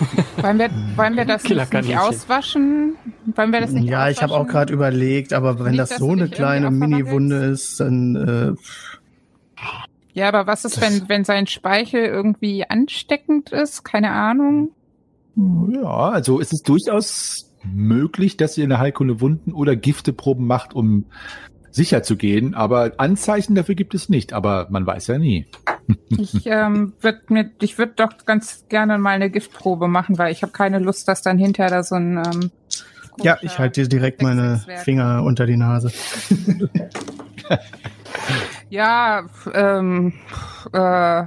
[0.36, 2.94] Wollen wir, wollen wir das nicht, nicht auswaschen?
[3.34, 4.52] Wollen wir das nicht Ja, ich habe auch auswaschen?
[4.52, 9.60] gerade überlegt, aber wenn Nicht, das so eine kleine Mini-Wunde ist, dann äh,
[10.12, 13.84] Ja, aber was ist, wenn, wenn sein Speichel irgendwie ansteckend ist?
[13.84, 14.70] Keine Ahnung.
[15.36, 21.04] Ja, also es ist durchaus möglich, dass ihr eine Heilkunde Wunden oder Gifteproben macht, um
[21.70, 22.54] sicher zu gehen.
[22.54, 24.32] Aber Anzeichen dafür gibt es nicht.
[24.32, 25.46] Aber man weiß ja nie.
[26.08, 30.42] Ich ähm, würde mir, ich würde doch ganz gerne mal eine Giftprobe machen, weil ich
[30.42, 32.50] habe keine Lust, dass dann hinterher da so ein ähm,
[33.22, 35.92] Ja, ich halte dir direkt meine Finger unter die Nase.
[38.70, 40.12] Ja, ähm,
[40.72, 41.24] äh,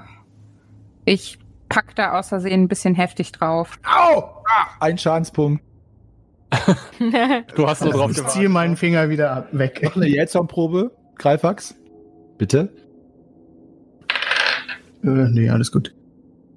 [1.04, 1.38] ich
[1.68, 3.78] pack da aus Versehen ein bisschen heftig drauf.
[3.84, 4.44] Au!
[4.80, 5.62] Ein Schadenspunkt.
[7.56, 9.82] Du hast nur drauf ich ziehe meinen Finger wieder ab, weg.
[9.84, 11.76] Noch eine Jetson-Probe, Greifax.
[12.38, 12.70] Bitte.
[15.04, 15.93] Äh, nee, alles gut.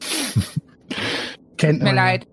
[1.56, 2.04] Kennt Tut mir man ja.
[2.04, 2.26] leid.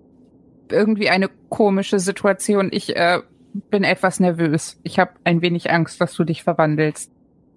[0.69, 2.69] Irgendwie eine komische Situation.
[2.71, 3.19] Ich äh,
[3.69, 4.79] bin etwas nervös.
[4.83, 7.11] Ich habe ein wenig Angst, dass du dich verwandelst.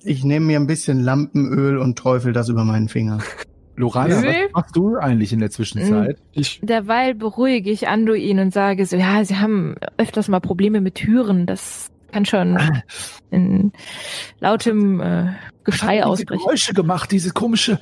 [0.04, 3.18] Ich nehme mir ein bisschen Lampenöl und träufel das über meinen Finger.
[3.76, 4.24] Lorana, Öl?
[4.24, 6.18] was machst du eigentlich in der Zwischenzeit?
[6.32, 10.94] Ich, Derweil beruhige ich Anduin und sage so, ja, sie haben öfters mal Probleme mit
[10.96, 11.46] Türen.
[11.46, 12.58] Das kann schon
[13.30, 13.72] in
[14.40, 15.32] lautem äh,
[15.64, 16.38] Geschrei diese ausbrechen.
[16.42, 17.78] Geräusche gemacht, diese komische,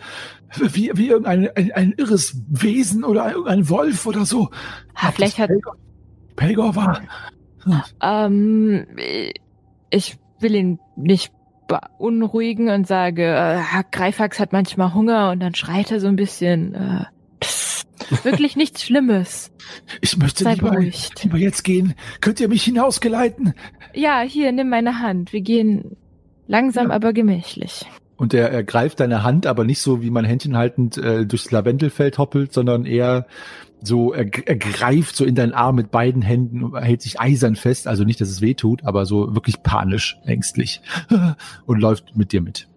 [0.59, 4.49] wie, wie irgendein ein, ein irres Wesen oder irgendein Wolf oder so.
[4.95, 5.77] Ah, Ob vielleicht hat- Pelgor,
[6.37, 7.01] Pelgor war.
[8.03, 8.87] Ähm,
[9.91, 11.33] ich will ihn nicht
[11.99, 16.75] beunruhigen und sage, äh, Greifax hat manchmal Hunger und dann schreit er so ein bisschen.
[16.75, 17.05] Äh,
[18.23, 19.51] wirklich nichts Schlimmes.
[20.01, 21.23] Ich möchte Sei lieber, beruhigt.
[21.25, 21.95] lieber jetzt gehen.
[22.21, 23.55] Könnt ihr mich hinausgeleiten?
[23.95, 25.33] Ja, hier, nimm meine Hand.
[25.33, 25.97] Wir gehen
[26.47, 26.95] langsam, Ja.
[26.95, 27.87] aber gemächlich.
[28.17, 31.51] Und er, er greift deine Hand, aber nicht so, wie man Händchen haltend äh, durchs
[31.51, 33.27] Lavendelfeld hoppelt, sondern eher
[33.87, 37.57] so, er, er greift so in deinen Arm mit beiden Händen und hält sich eisern
[37.57, 37.87] fest.
[37.87, 40.81] Also nicht, dass es weh tut, aber so wirklich panisch, ängstlich.
[41.67, 42.69] Und läuft mit dir mit.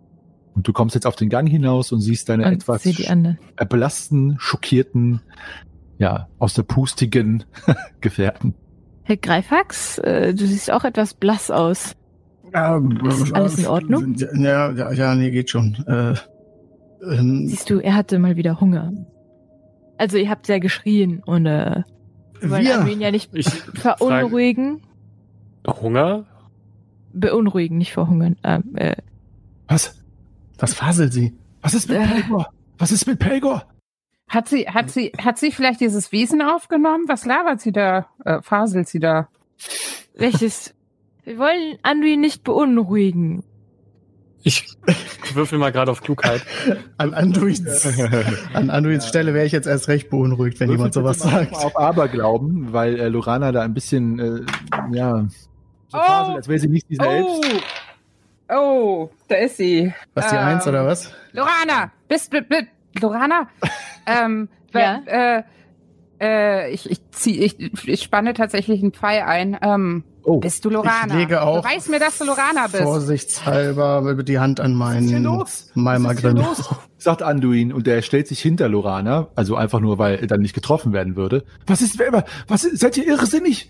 [0.53, 2.81] Und du kommst jetzt auf den Gang hinaus und siehst deine Und etwas
[3.69, 5.21] belasteten, schockierten,
[5.99, 7.43] ja, aus der pustigen
[8.01, 8.55] Gefährten.
[9.03, 11.95] Herr Greifax, äh, du siehst auch etwas blass aus.
[12.53, 14.15] Ähm, Ist alles in Ordnung?
[14.17, 15.75] Ja, ja, ja nee, geht schon.
[15.85, 16.15] Äh,
[17.07, 18.93] ähm, Siehst du, er hatte mal wieder Hunger.
[19.97, 21.83] Also ihr habt sehr geschrien und äh,
[22.39, 24.81] wir wollen wir, Anduin ja nicht ich verunruhigen.
[25.67, 26.25] Hunger?
[27.13, 28.37] Beunruhigen, nicht verhungern.
[28.43, 28.95] Ähm, äh,
[29.67, 30.01] Was?
[30.59, 31.35] was faselt sie?
[31.61, 32.05] Was ist mit Äh.
[32.05, 32.47] Pelgor?
[32.77, 33.65] Was ist mit Pelgor?
[34.29, 37.05] Hat sie, hat sie, hat sie vielleicht dieses Wesen aufgenommen?
[37.07, 38.07] Was labert sie da?
[38.23, 39.29] Äh, faselt sie da?
[40.15, 40.73] welches?
[41.23, 43.43] Wir wollen Anduin nicht beunruhigen.
[44.43, 44.65] Ich
[45.33, 46.41] würfel mal gerade auf Klugheit.
[46.97, 47.85] An Anduins,
[48.53, 51.51] an Anduins Stelle wäre ich jetzt erst recht beunruhigt, wenn jemand sowas Würfel sagt.
[51.51, 54.41] mal Auf Aberglauben, weil äh, Lorana da ein bisschen, äh,
[54.95, 55.25] ja,
[55.89, 56.01] so Oh.
[56.01, 57.61] faselt, als wäre sie nicht sie selbst.
[58.49, 59.93] Oh, oh, da ist sie.
[60.13, 61.11] Was die Ähm, Eins oder was?
[61.33, 62.65] Lorana, bist du, bist,
[63.01, 63.47] Lorana?
[64.05, 65.01] ähm, Ja?
[65.05, 65.43] äh,
[66.22, 69.57] äh, ich, ich, zieh, ich, ich spanne tatsächlich einen Pfeil ein.
[69.61, 71.13] Ähm, Oh, bist du Lorana?
[71.13, 72.84] Ich lege auch Beweis mir, dass du Lorana bist.
[72.84, 75.72] Vorsichtshalber die Hand an Was meinen los?
[75.74, 76.38] Malmagrim.
[76.38, 76.82] Was ist hier los?
[76.97, 80.53] sagt Anduin und der stellt sich hinter Lorana, also einfach nur, weil er dann nicht
[80.53, 81.45] getroffen werden würde.
[81.65, 83.70] Was ist, wer, was ist, seid ihr irrsinnig?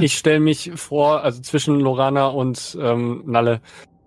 [0.00, 3.60] Ich stelle mich vor, also zwischen Lorana und ähm, Nalle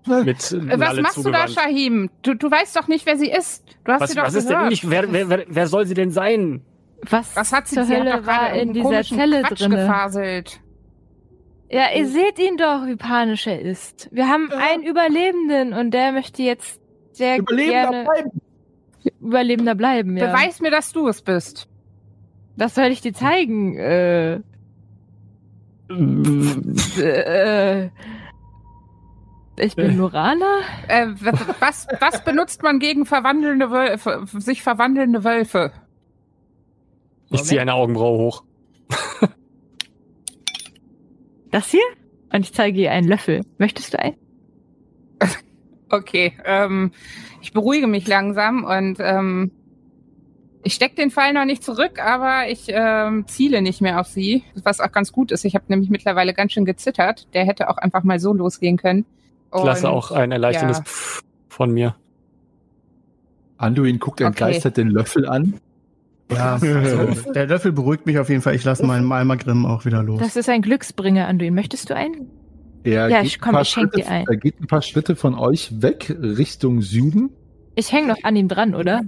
[0.06, 1.52] mit Äh, Was Nalle machst du da, zugewandt.
[1.52, 2.10] Shahim?
[2.22, 3.66] Du, du weißt doch nicht, wer sie ist.
[3.84, 4.70] Du hast Was, sie doch was ist denn gehört.
[4.70, 4.90] nicht?
[4.90, 6.62] Wer, wer, wer, wer soll sie denn sein?
[7.10, 9.62] Was, Was hat sie, zur sie hat Hölle doch gerade war in dieser Zelle Quatsch
[9.62, 9.76] drinne?
[9.78, 10.60] gefaselt.
[11.72, 14.10] Ja, ihr seht ihn doch, wie panisch er ist.
[14.12, 14.58] Wir haben Ja.
[14.58, 16.82] einen Überlebenden und der möchte jetzt
[17.12, 18.42] sehr Überlebender gerne bleiben.
[19.22, 20.18] Überlebender bleiben.
[20.18, 20.28] Ja.
[20.28, 21.68] Beweis mir, dass du es bist.
[22.58, 23.78] Was soll ich dir zeigen?
[23.78, 24.40] Äh,
[27.00, 27.90] äh,
[29.58, 30.60] ich bin Lorana?
[30.88, 31.08] Äh,
[31.60, 35.72] was, was benutzt man gegen verwandelnde Wölfe, sich verwandelnde Wölfe?
[37.32, 38.44] Ich ziehe eine Augenbraue hoch.
[41.52, 41.82] Das hier?
[42.32, 43.42] Und ich zeige ihr einen Löffel.
[43.58, 44.16] Möchtest du einen?
[45.92, 46.92] Okay, ähm,
[47.42, 49.50] ich beruhige mich langsam und ähm,
[50.64, 54.44] ich steck den Pfeil noch nicht zurück, aber ich ähm, ziele nicht mehr auf sie,
[54.64, 55.46] was auch ganz gut ist.
[55.46, 57.28] Ich habe nämlich mittlerweile ganz schön gezittert.
[57.34, 59.04] Der hätte auch einfach mal so losgehen können.
[59.52, 60.84] Ich lasse Und- auch ein erleichterndes ja.
[60.84, 61.96] Pfff von mir.
[63.58, 65.60] Anduin guckt entgeistert den Löffel an.
[66.32, 67.32] Ja, so.
[67.32, 68.56] der Löffel beruhigt mich auf jeden Fall.
[68.56, 70.20] Ich lasse meinen Malmagrim auch wieder los.
[70.20, 71.54] Das ist ein Glücksbringer, Anduin.
[71.54, 72.30] Möchtest du einen?
[72.84, 74.26] Er Ja, geht ich komm, ein paar ich schenk Schritte- dir ein.
[74.28, 77.32] Er geht ein paar Schritte von euch weg Richtung Süden.
[77.76, 79.02] Ich hänge noch an ihm dran, oder?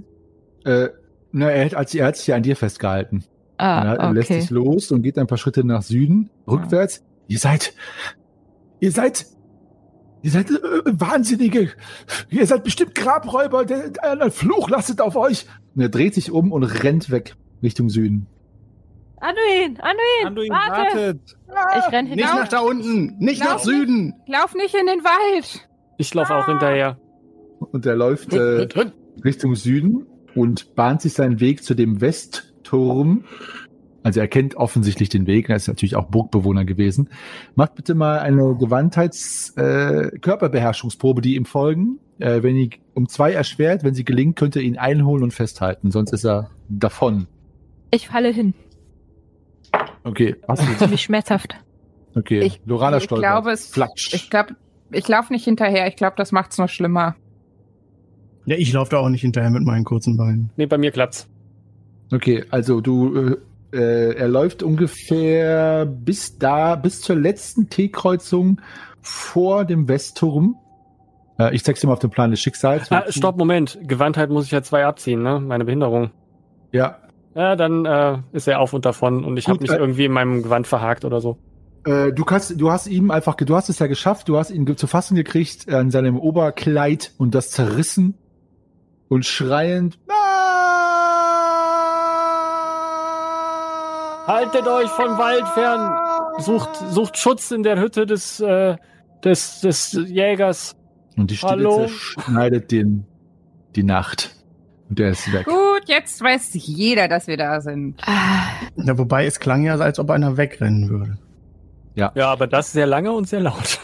[0.64, 0.88] Äh,
[1.30, 3.24] na, er hat, als, er hat sich ja an dir festgehalten.
[3.58, 4.40] er, Ah, er lässt okay.
[4.40, 7.02] sich los und geht ein paar Schritte nach Süden, rückwärts.
[7.28, 7.72] Ihr seid,
[8.80, 9.26] ihr seid,
[10.22, 10.54] ihr seid äh,
[10.84, 11.70] Wahnsinnige.
[12.30, 13.64] Ihr seid bestimmt Grabräuber.
[13.64, 15.46] Der, der, ein Fluch lastet auf euch.
[15.74, 18.26] Und er dreht sich um und rennt weg Richtung Süden.
[19.20, 20.96] Anduin, Anduin, Anduin, warte.
[20.96, 21.36] wartet!
[21.78, 22.34] Ich renn Nicht hinaus.
[22.34, 24.14] nach da unten, nicht nach Lauf Süden.
[24.26, 25.68] Lauf nicht in den Wald.
[25.96, 26.98] Ich laufe auch hinterher.
[27.60, 28.66] Und er läuft äh,
[29.24, 33.24] Richtung Süden und bahnt sich seinen Weg zu dem Westturm.
[34.02, 37.08] Also er kennt offensichtlich den Weg, er ist natürlich auch Burgbewohner gewesen.
[37.54, 40.10] Macht bitte mal eine Gewandheits äh,
[41.20, 41.98] die ihm folgen.
[42.18, 45.90] Äh, wenn die um zwei erschwert, wenn sie gelingt, könnt ihr ihn einholen und festhalten,
[45.90, 47.26] sonst ist er davon.
[47.90, 48.54] Ich falle hin.
[50.04, 51.54] Okay, hast du Ziemlich schmerzhaft.
[52.14, 53.30] Okay, Ich, Lorana ich stolpert.
[53.30, 54.12] glaube, es, Flatsch.
[54.14, 54.56] ich glaube,
[54.90, 55.86] ich laufe nicht hinterher.
[55.86, 57.16] Ich glaube, das macht's nur schlimmer.
[58.44, 60.50] Ja, ich laufe da auch nicht hinterher mit meinen kurzen Beinen.
[60.56, 61.28] Nee, bei mir klappt's.
[62.12, 63.36] Okay, also du, äh,
[63.72, 68.60] äh, er läuft ungefähr bis da, bis zur letzten T-Kreuzung
[69.00, 70.56] vor dem Westturm.
[71.38, 72.90] Äh, ich zeig's dir mal auf dem Plan des Schicksals.
[72.92, 73.78] Ah, stopp, Moment.
[73.82, 75.40] Gewandtheit muss ich ja zwei abziehen, ne?
[75.40, 76.10] Meine Behinderung.
[76.72, 76.98] Ja,
[77.34, 80.12] Ja, dann äh, ist er auf und davon und ich habe mich äh, irgendwie in
[80.12, 81.38] meinem Gewand verhakt oder so.
[81.84, 84.76] äh, du kannst, du hast ihm einfach, du hast es ja geschafft, du hast ihn
[84.76, 88.14] zu fassen gekriegt äh, an seinem Oberkleid und das zerrissen
[89.08, 89.98] und schreiend.
[94.32, 95.94] Haltet euch vom Wald fern!
[96.38, 98.76] Sucht, sucht Schutz in der Hütte des, äh,
[99.22, 100.74] des, des Jägers.
[101.18, 101.80] Und die Stille Hallo?
[101.80, 103.04] zerschneidet den,
[103.76, 104.34] die Nacht.
[104.88, 105.44] Und der ist weg.
[105.44, 108.00] Gut, jetzt weiß jeder, dass wir da sind.
[108.76, 111.18] Ja, wobei es klang ja, als ob einer wegrennen würde.
[111.94, 113.80] Ja, aber das sehr lange und sehr laut.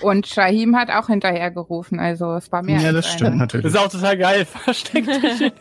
[0.00, 3.46] Und Shahim hat auch hinterher gerufen, also es war mehr ja, als das stimmt einer.
[3.46, 3.66] Das natürlich.
[3.66, 4.44] ist auch total geil.
[4.64, 5.52] Versteckt dich.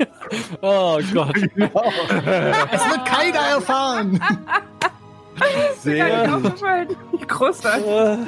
[0.61, 1.35] Oh Gott.
[2.71, 4.19] Es wird keiner erfahren.
[5.81, 6.53] Sehr gut.
[7.27, 7.85] großartig.
[7.85, 8.25] Äh, er war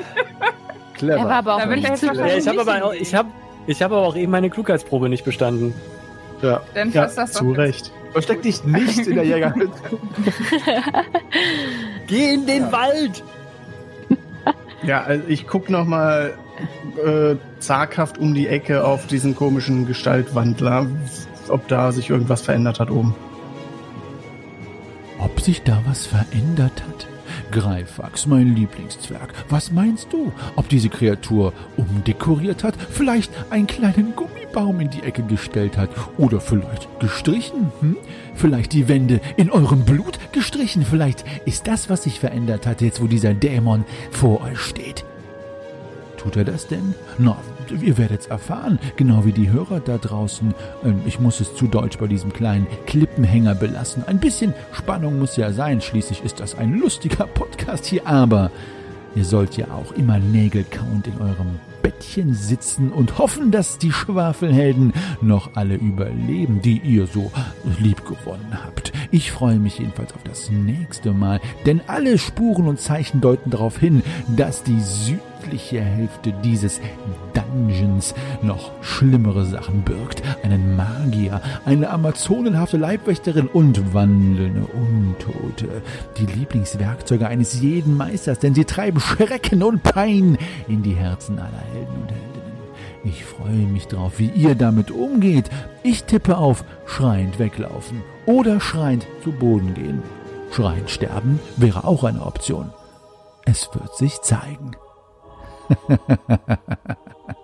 [0.96, 1.30] Clever.
[1.34, 3.26] aber auch nicht zu ja, ich habe aber, auch- ich hab,
[3.68, 5.74] ich hab aber auch eben meine Klugheitsprobe nicht bestanden.
[6.42, 6.62] Ja.
[6.74, 7.52] Dann Ja, das zu.
[7.52, 7.92] Recht.
[8.14, 9.72] Versteck dich nicht in der Jägerhütte.
[12.08, 13.24] Geh in den Wald!
[14.84, 16.34] Ja, also ich guck noch mal
[17.04, 20.88] äh, zaghaft um die Ecke auf diesen komischen Gestaltwandler,
[21.50, 23.16] ob da sich irgendwas verändert hat oben.
[25.20, 27.11] Ob sich da was verändert hat?
[27.52, 30.32] Greifax, mein Lieblingszwerg, was meinst du?
[30.56, 36.40] Ob diese Kreatur umdekoriert hat, vielleicht einen kleinen Gummibaum in die Ecke gestellt hat oder
[36.40, 37.72] vielleicht gestrichen?
[37.82, 37.98] Hm?
[38.36, 40.86] Vielleicht die Wände in eurem Blut gestrichen?
[40.90, 45.06] Vielleicht ist das, was sich verändert hat, jetzt wo dieser Dämon vor euch steht.
[46.18, 46.96] Tut er das denn?
[47.18, 47.38] Na,
[47.76, 50.54] ihr werdet's erfahren, genau wie die Hörer da draußen.
[50.84, 54.04] Ähm, Ich muss es zu deutsch bei diesem kleinen Klippenhänger belassen.
[54.08, 58.52] Ein bisschen Spannung muss ja sein, schließlich ist das ein lustiger Podcast hier, aber
[59.16, 64.94] ihr sollt ja auch immer nägelkauend in eurem Bettchen sitzen und hoffen, dass die Schwafelhelden
[65.22, 67.32] noch alle überleben, die ihr so
[67.80, 68.92] lieb gewonnen habt.
[69.10, 73.78] Ich freue mich jedenfalls auf das nächste Mal, denn alle Spuren und Zeichen deuten darauf
[73.78, 74.04] hin,
[74.36, 74.80] dass die
[75.52, 76.80] südliche Hälfte dieses
[77.34, 80.22] Dungeons noch schlimmere Sachen birgt.
[80.44, 85.82] Einen Magier, eine amazonenhafte Leibwächterin und wandelnde Untote.
[86.18, 90.38] Die Lieblingswerkzeuge eines jeden Meisters, denn sie treiben Schrecken und Pein
[90.70, 92.32] in die Herzen aller Helden und Heldinnen.
[93.04, 95.50] Ich freue mich drauf, wie ihr damit umgeht.
[95.84, 100.02] Ich tippe auf schreiend weglaufen oder schreiend zu Boden gehen.
[100.52, 102.70] Schreiend sterben wäre auch eine Option.
[103.46, 104.76] Es wird sich zeigen.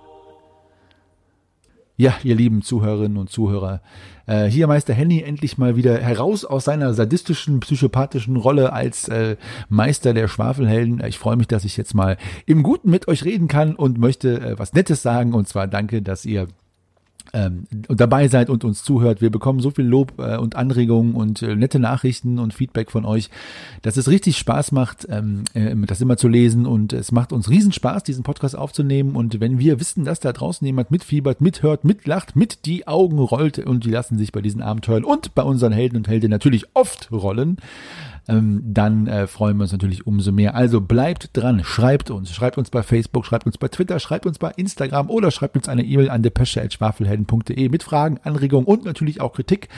[2.00, 3.82] Ja, ihr lieben Zuhörerinnen und Zuhörer,
[4.28, 9.36] äh, hier Meister Henny endlich mal wieder heraus aus seiner sadistischen, psychopathischen Rolle als äh,
[9.68, 11.04] Meister der Schwafelhelden.
[11.08, 14.40] Ich freue mich, dass ich jetzt mal im Guten mit euch reden kann und möchte
[14.40, 15.34] äh, was Nettes sagen.
[15.34, 16.48] Und zwar danke, dass ihr
[17.34, 19.22] ähm, dabei seid und uns zuhört.
[19.22, 23.06] Wir bekommen so viel Lob äh, und Anregungen und äh, nette Nachrichten und Feedback von
[23.06, 23.30] euch,
[23.82, 27.50] dass es richtig Spaß macht, ähm, äh, das immer zu lesen und es macht uns
[27.50, 31.84] riesen Spaß, diesen Podcast aufzunehmen und wenn wir wissen, dass da draußen jemand mitfiebert, mithört,
[31.84, 35.72] mitlacht, mit die Augen rollt und die lassen sich bei diesen Abenteuern und bei unseren
[35.72, 37.58] Helden und Heldinnen natürlich oft rollen,
[38.28, 40.56] ähm, dann äh, freuen wir uns natürlich umso mehr.
[40.56, 44.38] Also bleibt dran, schreibt uns, schreibt uns bei Facebook, schreibt uns bei Twitter, schreibt uns
[44.38, 49.34] bei Instagram oder schreibt uns eine E-Mail an depesche.schwafelhelden.de mit Fragen, Anregungen und natürlich auch
[49.34, 49.70] Kritik,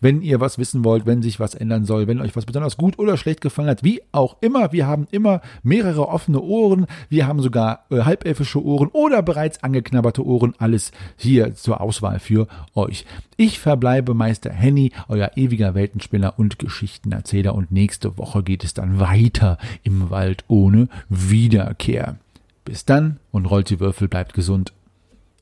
[0.00, 2.98] wenn ihr was wissen wollt, wenn sich was ändern soll, wenn euch was besonders gut
[2.98, 4.72] oder schlecht gefallen hat, wie auch immer.
[4.72, 10.24] Wir haben immer mehrere offene Ohren, wir haben sogar äh, halbelfische Ohren oder bereits angeknabberte
[10.24, 13.04] Ohren, alles hier zur Auswahl für euch.
[13.38, 18.98] Ich verbleibe Meister Henny, euer ewiger Weltenspinner und Geschichtenerzähler und nächste Woche geht es dann
[18.98, 22.16] weiter im Wald ohne Wiederkehr.
[22.64, 24.72] Bis dann und rollt die Würfel, bleibt gesund